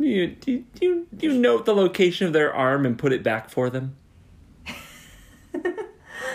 you, 0.00 0.26
do, 0.26 0.50
you, 0.50 0.64
do, 0.74 0.84
you, 0.84 1.06
you 1.20 1.38
note 1.38 1.66
the 1.66 1.76
location 1.76 2.26
of 2.26 2.32
their 2.32 2.52
arm 2.52 2.84
and 2.84 2.98
put 2.98 3.12
it 3.12 3.22
back 3.22 3.50
for 3.50 3.70
them? 3.70 3.94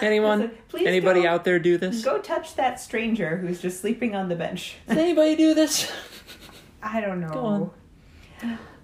Anyone? 0.01 0.39
Listen, 0.39 0.57
please 0.69 0.87
Anybody 0.87 1.23
go- 1.23 1.29
out 1.29 1.43
there 1.43 1.59
do 1.59 1.77
this? 1.77 2.03
Go 2.03 2.19
touch 2.19 2.55
that 2.55 2.79
stranger 2.79 3.35
who's 3.37 3.61
just 3.61 3.81
sleeping 3.81 4.15
on 4.15 4.29
the 4.29 4.35
bench. 4.35 4.75
Does 4.87 4.97
anybody 4.97 5.35
do 5.35 5.53
this? 5.53 5.91
I 6.81 7.01
don't 7.01 7.21
know. 7.21 7.73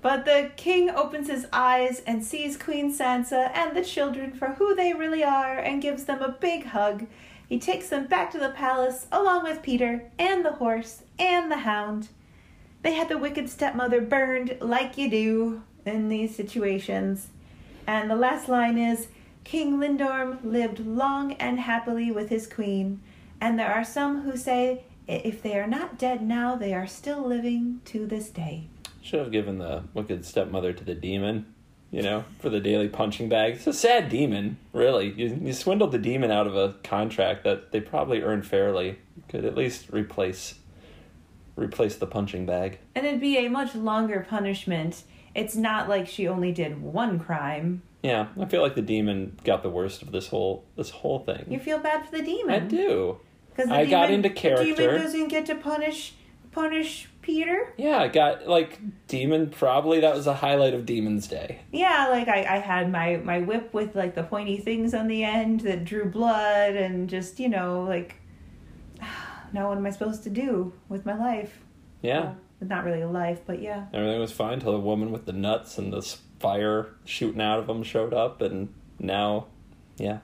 But 0.01 0.25
the 0.25 0.51
king 0.55 0.89
opens 0.91 1.29
his 1.29 1.47
eyes 1.51 2.01
and 2.05 2.23
sees 2.23 2.57
Queen 2.57 2.93
Sansa 2.93 3.49
and 3.55 3.75
the 3.75 3.83
children 3.83 4.33
for 4.33 4.49
who 4.49 4.75
they 4.75 4.93
really 4.93 5.23
are 5.23 5.57
and 5.57 5.81
gives 5.81 6.05
them 6.05 6.21
a 6.21 6.29
big 6.29 6.65
hug. 6.65 7.07
He 7.49 7.57
takes 7.59 7.89
them 7.89 8.05
back 8.05 8.31
to 8.31 8.37
the 8.37 8.49
palace 8.49 9.07
along 9.11 9.43
with 9.43 9.63
Peter 9.63 10.11
and 10.19 10.45
the 10.45 10.53
horse 10.53 11.03
and 11.17 11.51
the 11.51 11.57
hound. 11.57 12.09
They 12.83 12.93
had 12.93 13.09
the 13.09 13.17
wicked 13.17 13.49
stepmother 13.49 14.01
burned 14.01 14.57
like 14.61 14.97
you 14.97 15.09
do 15.09 15.63
in 15.85 16.09
these 16.09 16.35
situations. 16.35 17.29
And 17.87 18.09
the 18.09 18.15
last 18.15 18.47
line 18.47 18.77
is 18.77 19.07
King 19.43 19.79
Lindorm 19.79 20.39
lived 20.43 20.79
long 20.85 21.33
and 21.33 21.59
happily 21.59 22.11
with 22.11 22.29
his 22.29 22.45
queen. 22.47 23.01
And 23.41 23.57
there 23.57 23.71
are 23.71 23.83
some 23.83 24.21
who 24.21 24.37
say 24.37 24.83
if 25.07 25.41
they 25.41 25.57
are 25.57 25.67
not 25.67 25.97
dead 25.97 26.21
now, 26.21 26.55
they 26.55 26.73
are 26.73 26.87
still 26.87 27.25
living 27.25 27.81
to 27.85 28.05
this 28.05 28.29
day. 28.29 28.67
Should 29.01 29.19
have 29.19 29.31
given 29.31 29.59
the 29.59 29.83
wicked 29.93 30.25
stepmother 30.25 30.73
to 30.73 30.83
the 30.83 30.95
demon, 30.95 31.45
you 31.91 32.01
know, 32.01 32.25
for 32.39 32.49
the 32.49 32.59
daily 32.59 32.87
punching 32.87 33.29
bag. 33.29 33.55
It's 33.55 33.67
a 33.67 33.73
sad 33.73 34.09
demon, 34.09 34.57
really. 34.73 35.11
You, 35.11 35.39
you 35.41 35.53
swindled 35.53 35.91
the 35.91 35.99
demon 35.99 36.31
out 36.31 36.47
of 36.47 36.55
a 36.55 36.75
contract 36.83 37.43
that 37.43 37.71
they 37.71 37.81
probably 37.81 38.21
earned 38.21 38.47
fairly. 38.47 38.97
You 39.15 39.23
could 39.29 39.45
at 39.45 39.55
least 39.55 39.89
replace 39.91 40.55
replace 41.55 41.95
the 41.95 42.07
punching 42.07 42.45
bag. 42.45 42.79
And 42.95 43.05
it'd 43.05 43.21
be 43.21 43.37
a 43.37 43.47
much 43.49 43.75
longer 43.75 44.25
punishment 44.27 45.03
It's 45.35 45.55
not 45.55 45.89
like 45.89 46.07
she 46.07 46.27
only 46.27 46.51
did 46.53 46.81
one 46.81 47.19
crime. 47.19 47.81
Yeah, 48.01 48.27
I 48.39 48.45
feel 48.45 48.61
like 48.61 48.75
the 48.75 48.81
demon 48.81 49.37
got 49.43 49.63
the 49.63 49.69
worst 49.69 50.01
of 50.01 50.11
this 50.11 50.27
whole 50.27 50.63
this 50.77 50.89
whole 50.89 51.19
thing. 51.19 51.45
You 51.49 51.59
feel 51.59 51.79
bad 51.79 52.05
for 52.05 52.17
the 52.17 52.23
demon. 52.23 52.55
I 52.55 52.59
do. 52.59 53.19
'Cause 53.55 53.67
the 53.67 53.73
I 53.75 53.85
got 53.85 54.11
into 54.11 54.29
character. 54.29 54.75
demon 54.75 55.01
doesn't 55.01 55.27
get 55.29 55.45
to 55.47 55.55
punish 55.55 56.13
punish 56.51 57.09
Peter. 57.21 57.73
Yeah, 57.77 57.97
I 57.99 58.07
got 58.07 58.47
like 58.47 58.79
demon. 59.07 59.49
Probably 59.49 59.99
that 60.01 60.15
was 60.15 60.25
a 60.27 60.33
highlight 60.35 60.73
of 60.73 60.85
Demon's 60.85 61.27
Day. 61.27 61.59
Yeah, 61.71 62.07
like 62.09 62.27
I, 62.27 62.39
I 62.55 62.59
had 62.59 62.91
my 62.91 63.17
my 63.17 63.39
whip 63.41 63.73
with 63.73 63.95
like 63.95 64.15
the 64.15 64.23
pointy 64.23 64.57
things 64.57 64.93
on 64.93 65.07
the 65.07 65.23
end 65.23 65.61
that 65.61 65.83
drew 65.85 66.05
blood 66.05 66.75
and 66.75 67.09
just 67.09 67.39
you 67.39 67.49
know 67.49 67.83
like 67.83 68.15
now 69.53 69.69
what 69.69 69.77
am 69.77 69.85
I 69.85 69.89
supposed 69.89 70.23
to 70.23 70.29
do 70.29 70.73
with 70.89 71.05
my 71.05 71.17
life? 71.17 71.59
Yeah, 72.01 72.21
Well, 72.21 72.37
not 72.61 72.83
really 72.85 73.01
a 73.01 73.07
life, 73.09 73.39
but 73.45 73.61
yeah. 73.61 73.85
everything 73.93 74.19
was 74.19 74.31
fine 74.31 74.59
till 74.59 74.71
the 74.73 74.79
woman 74.79 75.11
with 75.11 75.25
the 75.25 75.33
nuts 75.33 75.77
and 75.77 75.91
the 75.91 76.01
fire 76.39 76.87
shooting 77.05 77.41
out 77.41 77.57
of 77.59 77.67
them 77.67 77.81
showed 77.83 78.13
up, 78.13 78.41
and 78.41 78.69
now, 78.99 79.47
yeah, 79.97 80.19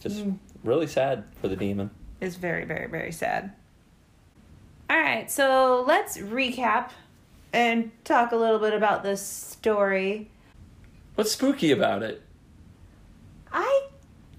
just 0.00 0.24
Mm. 0.26 0.38
really 0.62 0.86
sad 0.86 1.24
for 1.40 1.48
the 1.48 1.56
demon. 1.56 1.90
It's 2.20 2.36
very, 2.36 2.64
very, 2.64 2.88
very 2.88 3.12
sad. 3.12 3.52
All 4.88 4.98
right, 4.98 5.30
so 5.30 5.84
let's 5.86 6.16
recap 6.18 6.90
and 7.52 7.90
talk 8.04 8.32
a 8.32 8.36
little 8.36 8.58
bit 8.58 8.72
about 8.72 9.02
this 9.02 9.20
story. 9.22 10.30
What's 11.14 11.32
spooky 11.32 11.72
about 11.72 12.02
it? 12.02 12.22
I 13.52 13.88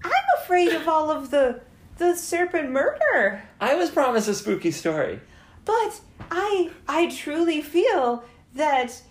I'm 0.04 0.12
afraid 0.42 0.72
of 0.72 0.88
all 0.88 1.10
of 1.10 1.30
the 1.30 1.60
the 1.98 2.14
serpent 2.14 2.70
murder. 2.70 3.42
I 3.60 3.74
was 3.74 3.90
promised 3.90 4.28
a 4.28 4.34
spooky 4.34 4.70
story. 4.70 5.20
But 5.64 6.00
I 6.30 6.70
I 6.86 7.08
truly 7.08 7.60
feel 7.60 8.24
that 8.54 9.02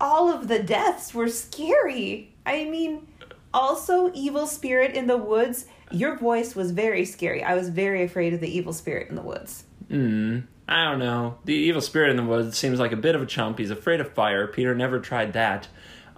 all 0.00 0.30
of 0.30 0.48
the 0.48 0.58
deaths 0.58 1.14
were 1.14 1.28
scary. 1.28 2.34
I 2.44 2.64
mean, 2.64 3.06
also 3.54 4.10
evil 4.12 4.46
spirit 4.46 4.94
in 4.94 5.06
the 5.06 5.16
woods. 5.16 5.66
Your 5.92 6.16
voice 6.16 6.54
was 6.54 6.70
very 6.70 7.04
scary. 7.04 7.42
I 7.42 7.54
was 7.54 7.68
very 7.68 8.02
afraid 8.04 8.34
of 8.34 8.40
the 8.40 8.48
evil 8.56 8.72
spirit 8.72 9.08
in 9.08 9.14
the 9.16 9.22
woods. 9.22 9.64
Hmm. 9.88 10.40
I 10.68 10.84
don't 10.84 11.00
know. 11.00 11.38
The 11.44 11.54
evil 11.54 11.80
spirit 11.82 12.10
in 12.10 12.16
the 12.16 12.22
woods 12.24 12.56
seems 12.56 12.78
like 12.78 12.92
a 12.92 12.96
bit 12.96 13.14
of 13.14 13.22
a 13.22 13.26
chump. 13.26 13.58
He's 13.58 13.70
afraid 13.70 14.00
of 14.00 14.12
fire. 14.12 14.46
Peter 14.46 14.74
never 14.74 15.00
tried 15.00 15.32
that. 15.34 15.68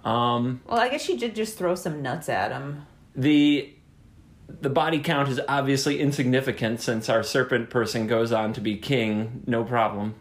Um, 0.03 0.61
Well, 0.67 0.79
I 0.79 0.87
guess 0.89 1.01
she 1.01 1.17
did 1.17 1.35
just 1.35 1.57
throw 1.57 1.75
some 1.75 2.01
nuts 2.01 2.29
at 2.29 2.51
him. 2.51 2.85
the 3.15 3.71
the 4.61 4.69
body 4.69 4.99
count 4.99 5.27
is 5.27 5.41
obviously 5.49 5.99
insignificant 5.99 6.79
since 6.79 7.09
our 7.09 7.23
serpent 7.23 7.71
person 7.71 8.05
goes 8.05 8.31
on 8.31 8.53
to 8.53 8.61
be 8.61 8.77
king. 8.77 9.41
No 9.47 9.63
problem. 9.63 10.13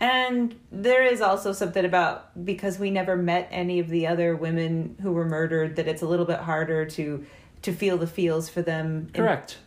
And 0.00 0.54
there 0.70 1.04
is 1.04 1.20
also 1.20 1.52
something 1.52 1.84
about 1.84 2.44
because 2.44 2.78
we 2.78 2.90
never 2.90 3.16
met 3.16 3.48
any 3.52 3.78
of 3.78 3.88
the 3.88 4.06
other 4.08 4.36
women 4.36 4.96
who 5.00 5.12
were 5.12 5.24
murdered 5.24 5.76
that 5.76 5.86
it's 5.88 6.02
a 6.02 6.06
little 6.06 6.26
bit 6.26 6.40
harder 6.40 6.86
to 6.86 7.24
to 7.62 7.72
feel 7.72 7.96
the 7.98 8.06
feels 8.06 8.48
for 8.48 8.62
them 8.62 9.10
in- 9.14 9.22
Correct. 9.22 9.58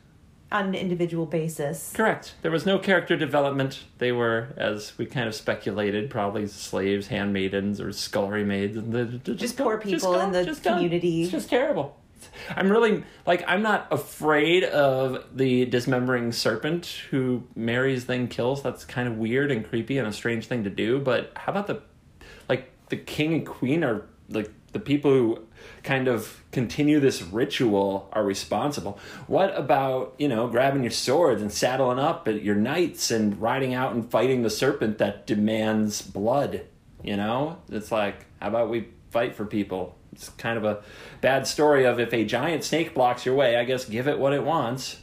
on 0.52 0.66
an 0.66 0.76
individual 0.76 1.26
basis. 1.26 1.92
Correct. 1.96 2.36
There 2.42 2.52
was 2.52 2.66
no 2.66 2.78
character 2.80 3.16
development. 3.16 3.84
They 4.00 4.12
were, 4.12 4.50
as 4.58 4.98
we 4.98 5.06
kind 5.06 5.28
of 5.28 5.36
speculated, 5.36 6.10
probably 6.10 6.48
slaves, 6.48 7.08
handmaidens, 7.08 7.80
or 7.80 7.92
scullery 7.94 8.44
maids. 8.44 8.76
And 8.78 8.92
the, 8.92 9.06
just, 9.06 9.40
Just 9.40 9.58
go- 9.58 9.64
poor 9.66 9.78
people 9.78 10.14
go- 10.14 10.22
in 10.22 10.32
the 10.32 10.44
just 10.46 10.64
done. 10.64 10.76
community. 10.76 11.24
It's 11.24 11.32
just 11.32 11.50
terrible. 11.50 11.98
I'm 12.56 12.72
really 12.72 13.04
like 13.26 13.44
I'm 13.48 13.64
not 13.64 13.88
afraid 13.92 14.64
of 14.64 15.26
the 15.36 15.66
dismembering 15.66 16.32
serpent 16.32 16.86
who 17.10 17.44
marries 17.56 18.06
then 18.06 18.28
kills. 18.28 18.62
That's 18.62 18.86
kind 18.86 19.08
of 19.08 19.18
weird 19.18 19.52
and 19.52 19.68
creepy 19.68 19.98
and 19.98 20.08
a 20.08 20.14
strange 20.14 20.46
thing 20.46 20.64
to 20.66 20.70
do. 20.70 21.00
But 21.00 21.32
how 21.36 21.52
about 21.52 21.66
the 21.66 21.82
like 22.48 22.70
the 22.90 22.98
king 22.98 23.34
and 23.34 23.46
queen 23.46 23.84
are 23.84 24.06
like 24.32 24.52
the 24.72 24.80
people 24.80 25.12
who 25.12 25.40
kind 25.84 26.08
of 26.08 26.44
continue 26.52 27.00
this 27.00 27.22
ritual 27.22 28.10
are 28.14 28.24
responsible. 28.24 29.00
What 29.28 29.56
about, 29.58 30.16
you 30.18 30.28
know, 30.28 30.48
grabbing 30.48 30.84
your 30.84 30.92
swords 30.92 31.42
and 31.42 31.52
saddling 31.52 32.00
up 32.00 32.28
at 32.28 32.44
your 32.44 32.56
knights 32.56 33.12
and 33.12 33.40
riding 33.42 33.74
out 33.74 33.94
and 33.94 34.10
fighting 34.10 34.44
the 34.44 34.50
serpent 34.50 34.98
that 35.00 35.28
demands 35.28 36.02
blood? 36.02 36.66
You 37.04 37.18
know? 37.18 37.58
It's 37.70 37.92
like, 37.92 38.26
how 38.40 38.50
about 38.50 38.70
we 38.70 38.88
fight 39.10 39.36
for 39.36 39.46
people? 39.46 39.96
It's 40.14 40.30
kind 40.30 40.58
of 40.58 40.66
a 40.66 40.84
bad 41.22 41.48
story 41.48 41.86
of 41.86 42.00
if 42.00 42.14
a 42.14 42.26
giant 42.26 42.64
snake 42.64 42.94
blocks 42.94 43.26
your 43.26 43.36
way, 43.36 43.58
I 43.58 43.64
guess 43.64 43.86
give 43.86 44.08
it 44.08 44.20
what 44.20 44.34
it 44.34 44.44
wants. 44.44 45.00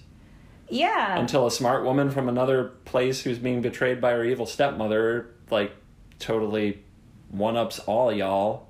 Yeah. 0.68 1.18
Until 1.18 1.46
a 1.46 1.50
smart 1.50 1.84
woman 1.84 2.10
from 2.10 2.28
another 2.28 2.64
place 2.84 3.22
who's 3.22 3.38
being 3.38 3.62
betrayed 3.62 4.00
by 4.00 4.12
her 4.12 4.24
evil 4.24 4.44
stepmother, 4.44 5.30
like, 5.50 5.72
totally 6.18 6.84
one 7.30 7.56
ups 7.56 7.78
all 7.80 8.12
y'all 8.12 8.67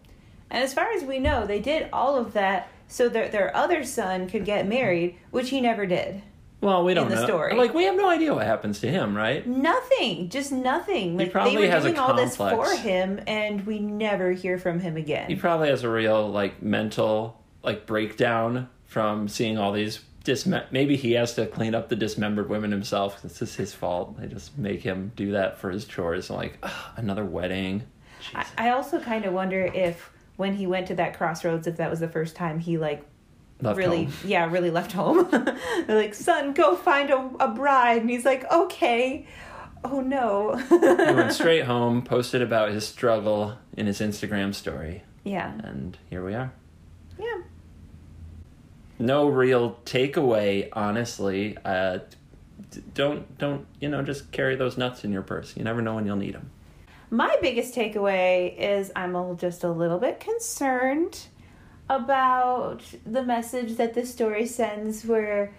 And 0.50 0.62
as 0.62 0.74
far 0.74 0.90
as 0.92 1.04
we 1.04 1.18
know, 1.18 1.46
they 1.46 1.60
did 1.60 1.88
all 1.92 2.16
of 2.16 2.32
that 2.32 2.68
so 2.86 3.08
that 3.10 3.32
their 3.32 3.54
other 3.54 3.84
son 3.84 4.28
could 4.28 4.44
get 4.44 4.66
married, 4.66 5.16
which 5.30 5.50
he 5.50 5.60
never 5.60 5.86
did. 5.86 6.22
Well, 6.60 6.84
we 6.84 6.94
don't 6.94 7.08
the 7.08 7.16
know. 7.16 7.24
story. 7.24 7.54
Like 7.54 7.72
we 7.72 7.84
have 7.84 7.94
no 7.94 8.08
idea 8.08 8.34
what 8.34 8.44
happens 8.44 8.80
to 8.80 8.90
him, 8.90 9.16
right? 9.16 9.46
Nothing, 9.46 10.28
just 10.28 10.50
nothing. 10.50 11.16
Like 11.16 11.30
probably 11.30 11.54
they 11.54 11.66
were 11.66 11.72
has 11.72 11.84
doing 11.84 11.98
all 11.98 12.14
this 12.14 12.36
for 12.36 12.74
him, 12.74 13.20
and 13.28 13.64
we 13.64 13.78
never 13.78 14.32
hear 14.32 14.58
from 14.58 14.80
him 14.80 14.96
again. 14.96 15.28
He 15.28 15.36
probably 15.36 15.68
has 15.68 15.84
a 15.84 15.90
real 15.90 16.28
like 16.28 16.60
mental 16.60 17.40
like 17.62 17.86
breakdown 17.86 18.68
from 18.86 19.28
seeing 19.28 19.56
all 19.56 19.70
these 19.70 20.00
dismem. 20.24 20.64
Maybe 20.72 20.96
he 20.96 21.12
has 21.12 21.34
to 21.34 21.46
clean 21.46 21.76
up 21.76 21.88
the 21.88 21.96
dismembered 21.96 22.48
women 22.48 22.72
himself. 22.72 23.22
This 23.22 23.40
is 23.40 23.54
his 23.54 23.72
fault. 23.72 24.18
They 24.18 24.26
just 24.26 24.58
make 24.58 24.82
him 24.82 25.12
do 25.14 25.32
that 25.32 25.58
for 25.58 25.70
his 25.70 25.84
chores. 25.84 26.28
Like, 26.28 26.58
"Ugh, 26.64 26.92
another 26.96 27.24
wedding. 27.24 27.84
I, 28.34 28.46
I 28.58 28.70
also 28.70 28.98
kind 28.98 29.24
of 29.24 29.32
wonder 29.32 29.64
if 29.66 30.10
when 30.38 30.54
he 30.54 30.66
went 30.66 30.86
to 30.86 30.94
that 30.94 31.14
crossroads, 31.18 31.66
if 31.66 31.76
that 31.76 31.90
was 31.90 32.00
the 32.00 32.08
first 32.08 32.34
time 32.34 32.58
he 32.60 32.78
like 32.78 33.04
Left 33.60 33.76
really, 33.76 34.04
home. 34.04 34.12
yeah, 34.24 34.48
really 34.50 34.70
left 34.70 34.92
home. 34.92 35.28
They're 35.32 35.96
like, 36.00 36.14
son, 36.14 36.54
go 36.54 36.76
find 36.76 37.10
a, 37.10 37.28
a 37.40 37.48
bride, 37.48 38.00
and 38.02 38.08
he's 38.08 38.24
like, 38.24 38.50
okay. 38.50 39.26
Oh 39.84 40.00
no. 40.00 40.54
he 40.68 40.76
went 40.78 41.32
straight 41.42 41.64
home, 41.64 42.02
posted 42.02 42.40
about 42.40 42.70
his 42.70 42.86
struggle 42.86 43.58
in 43.76 43.86
his 43.86 43.98
Instagram 44.00 44.54
story, 44.54 45.02
yeah, 45.24 45.52
and 45.64 45.98
here 46.08 46.24
we 46.24 46.34
are. 46.34 46.52
yeah. 47.18 47.42
no 48.98 49.28
real 49.28 49.78
takeaway 49.84 50.68
honestly 50.72 51.56
uh 51.64 51.98
don't 52.94 53.38
don't 53.38 53.66
you 53.80 53.88
know 53.88 54.02
just 54.02 54.30
carry 54.32 54.56
those 54.56 54.76
nuts 54.76 55.04
in 55.04 55.12
your 55.12 55.22
purse 55.22 55.56
you 55.56 55.62
never 55.64 55.80
know 55.80 55.94
when 55.94 56.04
you'll 56.06 56.16
need 56.16 56.34
them 56.34 56.50
My 57.10 57.36
biggest 57.40 57.74
takeaway 57.74 58.54
is 58.58 58.92
I'm 58.94 59.36
just 59.38 59.64
a 59.64 59.70
little 59.70 59.98
bit 59.98 60.20
concerned 60.20 61.26
about 61.88 62.82
the 63.06 63.22
message 63.22 63.76
that 63.76 63.94
the 63.94 64.04
story 64.04 64.46
sends 64.46 65.06
where 65.06 65.54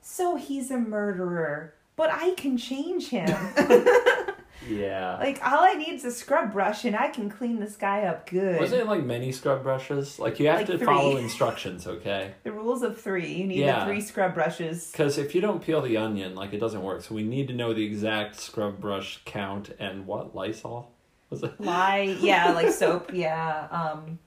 so 0.00 0.36
he's 0.36 0.70
a 0.70 0.78
murderer, 0.78 1.74
but 1.96 2.10
I 2.10 2.34
can 2.34 2.56
change 2.56 3.08
him. 3.08 3.28
yeah 4.68 5.16
like 5.18 5.40
all 5.44 5.64
I 5.64 5.74
need 5.74 5.94
is 5.94 6.04
a 6.04 6.10
scrub 6.10 6.52
brush 6.52 6.84
and 6.84 6.94
I 6.94 7.08
can 7.08 7.28
clean 7.28 7.58
this 7.58 7.76
guy 7.76 8.02
up 8.04 8.28
good. 8.30 8.60
Wasn't 8.60 8.80
it 8.80 8.86
like 8.86 9.02
many 9.04 9.32
scrub 9.32 9.62
brushes 9.62 10.18
like 10.18 10.38
you 10.38 10.46
have 10.48 10.58
Like 10.58 10.66
to 10.68 10.78
three. 10.78 10.86
follow 10.86 11.16
instructions 11.28 11.86
okay 11.86 12.34
the 12.44 12.52
rules 12.52 12.82
of 12.82 13.00
3. 13.00 13.26
You 13.26 13.46
need 13.46 13.58
Yeah. 13.58 13.80
the 13.80 13.86
3 13.86 14.00
scrub 14.00 14.34
brushes. 14.34 14.90
because 14.92 15.18
if 15.18 15.34
you 15.34 15.40
don't 15.40 15.62
peel 15.62 15.80
the 15.82 15.96
onion 15.96 16.34
like 16.34 16.52
it 16.52 16.58
doesn't 16.60 16.82
work 16.82 17.02
so 17.02 17.14
we 17.14 17.22
need 17.24 17.48
to 17.48 17.54
know 17.54 17.72
the 17.74 17.84
exact 17.84 18.36
scrub 18.40 18.80
brush 18.80 19.20
count 19.24 19.70
and 19.78 20.06
what 20.06 20.34
lysol 20.34 20.90
was 21.30 21.42
it 21.42 21.60
Lye, 21.60 22.16
yeah, 22.20 22.52
like 22.52 22.70
soap, 22.72 23.10
yeah. 23.12 23.66
Um 23.70 24.18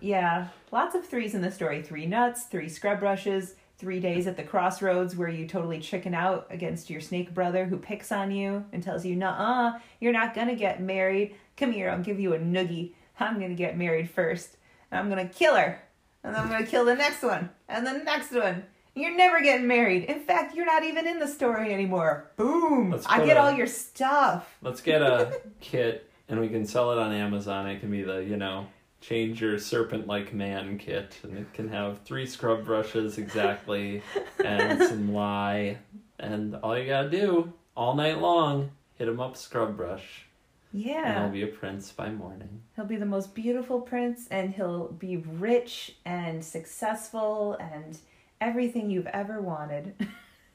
yeah, 0.00 0.48
lots 0.70 0.94
of 0.94 1.04
threes 1.06 1.34
in 1.34 1.42
the 1.42 1.50
story. 1.50 1.82
Three 1.82 2.06
nuts, 2.06 2.44
three 2.44 2.68
scrub 2.68 3.00
brushes, 3.00 3.54
three 3.78 4.00
days 4.00 4.26
at 4.26 4.36
the 4.36 4.42
crossroads 4.42 5.16
where 5.16 5.28
you 5.28 5.46
totally 5.46 5.78
chicken 5.78 6.12
out 6.14 6.46
against 6.50 6.90
your 6.90 7.00
snake 7.00 7.32
brother 7.32 7.64
who 7.66 7.78
picks 7.78 8.10
on 8.12 8.30
you 8.30 8.64
and 8.72 8.82
tells 8.82 9.04
you, 9.04 9.14
"Nuh-uh, 9.16 9.78
you're 10.00 10.12
not 10.12 10.34
gonna 10.34 10.56
get 10.56 10.82
married. 10.82 11.34
Come 11.56 11.72
here, 11.72 11.88
I'll 11.90 12.02
give 12.02 12.18
you 12.20 12.34
a 12.34 12.38
noogie. 12.38 12.92
I'm 13.20 13.40
gonna 13.40 13.54
get 13.54 13.76
married 13.78 14.10
first, 14.10 14.56
and 14.90 14.98
I'm 14.98 15.08
gonna 15.08 15.28
kill 15.28 15.54
her, 15.54 15.80
and 16.24 16.34
then 16.34 16.42
I'm 16.42 16.50
gonna 16.50 16.66
kill 16.66 16.84
the 16.84 16.94
next 16.94 17.22
one, 17.22 17.50
and 17.68 17.86
the 17.86 17.92
next 17.92 18.32
one." 18.32 18.64
You're 18.94 19.16
never 19.16 19.40
getting 19.40 19.68
married. 19.68 20.04
In 20.06 20.18
fact, 20.18 20.56
you're 20.56 20.66
not 20.66 20.82
even 20.82 21.06
in 21.06 21.20
the 21.20 21.28
story 21.28 21.72
anymore. 21.72 22.32
Boom! 22.36 22.98
I 23.08 23.24
get 23.24 23.36
a- 23.36 23.40
all 23.40 23.52
your 23.52 23.68
stuff. 23.68 24.56
Let's 24.60 24.80
get 24.80 25.02
a 25.02 25.40
kit 25.60 26.10
and 26.28 26.40
we 26.40 26.48
can 26.48 26.66
sell 26.66 26.90
it 26.92 26.98
on 26.98 27.12
Amazon. 27.12 27.68
It 27.68 27.78
can 27.80 27.90
be 27.92 28.02
the, 28.02 28.18
you 28.24 28.36
know, 28.36 28.66
change 29.00 29.40
your 29.40 29.58
serpent 29.58 30.06
like 30.06 30.32
man 30.34 30.78
kit. 30.78 31.18
And 31.22 31.38
it 31.38 31.52
can 31.52 31.68
have 31.68 32.00
three 32.02 32.26
scrub 32.26 32.64
brushes 32.64 33.18
exactly 33.18 34.02
and 34.44 34.82
some 34.88 35.12
lye. 35.14 35.78
And 36.18 36.56
all 36.56 36.76
you 36.78 36.86
gotta 36.86 37.10
do 37.10 37.52
all 37.76 37.94
night 37.94 38.18
long, 38.20 38.70
hit 38.96 39.08
him 39.08 39.20
up 39.20 39.36
scrub 39.36 39.76
brush. 39.76 40.24
And 40.72 40.82
Yeah. 40.82 41.22
he'll 41.22 41.32
be 41.32 41.42
a 41.42 41.46
prince 41.46 41.92
by 41.92 42.10
morning. 42.10 42.60
He'll 42.76 42.84
be 42.84 42.96
the 42.96 43.06
most 43.06 43.34
beautiful 43.34 43.80
prince 43.80 44.26
and 44.30 44.52
he'll 44.54 44.88
be 44.88 45.16
rich 45.16 45.96
and 46.04 46.44
successful 46.44 47.54
and 47.60 47.98
everything 48.40 48.90
you've 48.90 49.06
ever 49.06 49.40
wanted. 49.40 49.94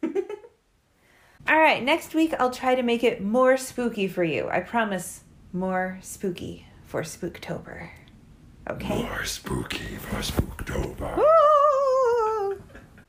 All 1.47 1.59
right, 1.59 1.83
next 1.83 2.13
week 2.13 2.33
I'll 2.39 2.51
try 2.51 2.75
to 2.75 2.83
make 2.83 3.03
it 3.03 3.21
more 3.21 3.57
spooky 3.57 4.07
for 4.07 4.23
you. 4.23 4.47
I 4.49 4.59
promise 4.61 5.23
more 5.51 5.97
spooky 6.01 6.67
for 6.85 7.01
Spooktober. 7.01 7.89
Okay? 8.69 9.03
More 9.03 9.25
spooky 9.25 9.95
for 9.97 10.17
Spooktober. 10.17 11.17
Woo! 11.17 12.61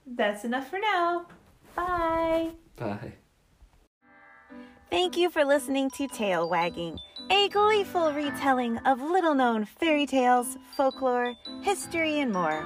That's 0.07 0.45
enough 0.45 0.69
for 0.69 0.79
now. 0.79 1.27
Bye. 1.77 2.51
Bye. 2.77 3.13
Thank 4.91 5.17
you 5.17 5.29
for 5.31 5.45
listening 5.45 5.91
to 5.91 6.07
Tale 6.07 6.49
Wagging, 6.49 6.99
a 7.31 7.49
gleeful 7.49 8.13
retelling 8.13 8.79
of 8.79 9.01
little 9.01 9.35
known 9.35 9.65
fairy 9.65 10.07
tales, 10.07 10.57
folklore, 10.77 11.35
history, 11.63 12.21
and 12.21 12.33
more. 12.33 12.65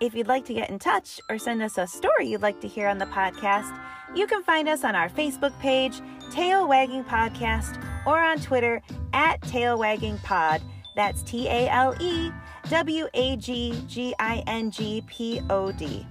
If 0.00 0.14
you'd 0.14 0.28
like 0.28 0.44
to 0.44 0.54
get 0.54 0.70
in 0.70 0.78
touch 0.78 1.18
or 1.28 1.38
send 1.38 1.62
us 1.62 1.78
a 1.78 1.86
story 1.86 2.28
you'd 2.28 2.42
like 2.42 2.60
to 2.60 2.68
hear 2.68 2.86
on 2.86 2.98
the 2.98 3.06
podcast, 3.06 3.76
you 4.14 4.26
can 4.26 4.42
find 4.42 4.68
us 4.68 4.84
on 4.84 4.94
our 4.94 5.08
Facebook 5.08 5.58
page, 5.58 6.00
Tale 6.30 6.68
Wagging 6.68 7.04
Podcast, 7.04 7.82
or 8.06 8.20
on 8.20 8.38
Twitter 8.38 8.80
at 9.12 9.40
Tale 9.42 9.78
Wagging 9.78 10.18
Pod. 10.18 10.62
That's 10.96 11.22
T 11.22 11.46
A 11.46 11.68
L 11.68 11.94
E 12.00 12.32
W 12.70 13.06
A 13.12 13.36
G 13.36 13.84
G 13.86 14.14
I 14.18 14.42
N 14.46 14.70
G 14.70 15.04
P 15.06 15.40
O 15.50 15.70
D. 15.70 16.06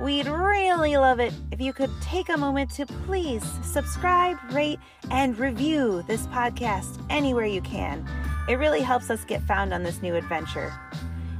We'd 0.00 0.26
really 0.26 0.96
love 0.96 1.20
it 1.20 1.32
if 1.52 1.60
you 1.60 1.72
could 1.72 1.90
take 2.00 2.30
a 2.30 2.36
moment 2.36 2.70
to 2.72 2.86
please 2.86 3.44
subscribe, 3.62 4.36
rate, 4.50 4.80
and 5.10 5.38
review 5.38 6.02
this 6.08 6.26
podcast 6.28 7.04
anywhere 7.10 7.44
you 7.44 7.60
can. 7.60 8.04
It 8.48 8.54
really 8.54 8.80
helps 8.80 9.08
us 9.10 9.24
get 9.24 9.42
found 9.42 9.72
on 9.72 9.82
this 9.82 10.02
new 10.02 10.16
adventure. 10.16 10.72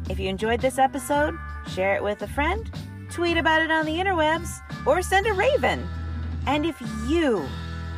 If 0.08 0.20
you 0.20 0.28
enjoyed 0.28 0.60
this 0.60 0.78
episode, 0.78 1.36
share 1.74 1.96
it 1.96 2.02
with 2.02 2.22
a 2.22 2.28
friend, 2.28 2.70
tweet 3.10 3.38
about 3.38 3.62
it 3.62 3.70
on 3.70 3.86
the 3.86 3.96
interwebs, 3.96 4.60
or 4.86 5.02
send 5.02 5.26
a 5.26 5.32
raven. 5.32 5.86
And 6.46 6.64
if 6.64 6.80
you 7.08 7.44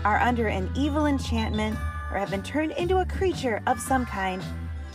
are 0.05 0.19
under 0.19 0.47
an 0.47 0.71
evil 0.77 1.07
enchantment 1.07 1.77
or 2.13 2.19
have 2.19 2.31
been 2.31 2.43
turned 2.43 2.73
into 2.73 2.99
a 2.99 3.05
creature 3.05 3.61
of 3.67 3.81
some 3.81 4.07
kind, 4.07 4.43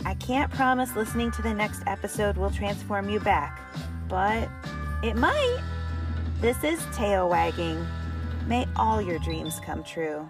I 0.04 0.14
can't 0.14 0.50
promise 0.52 0.94
listening 0.96 1.30
to 1.32 1.42
the 1.42 1.54
next 1.54 1.82
episode 1.86 2.36
will 2.36 2.50
transform 2.50 3.08
you 3.08 3.20
back, 3.20 3.60
but 4.08 4.48
it 5.02 5.16
might. 5.16 5.62
This 6.40 6.62
is 6.64 6.84
tale 6.92 7.28
wagging. 7.28 7.86
May 8.46 8.66
all 8.76 9.00
your 9.00 9.18
dreams 9.20 9.60
come 9.64 9.84
true. 9.84 10.28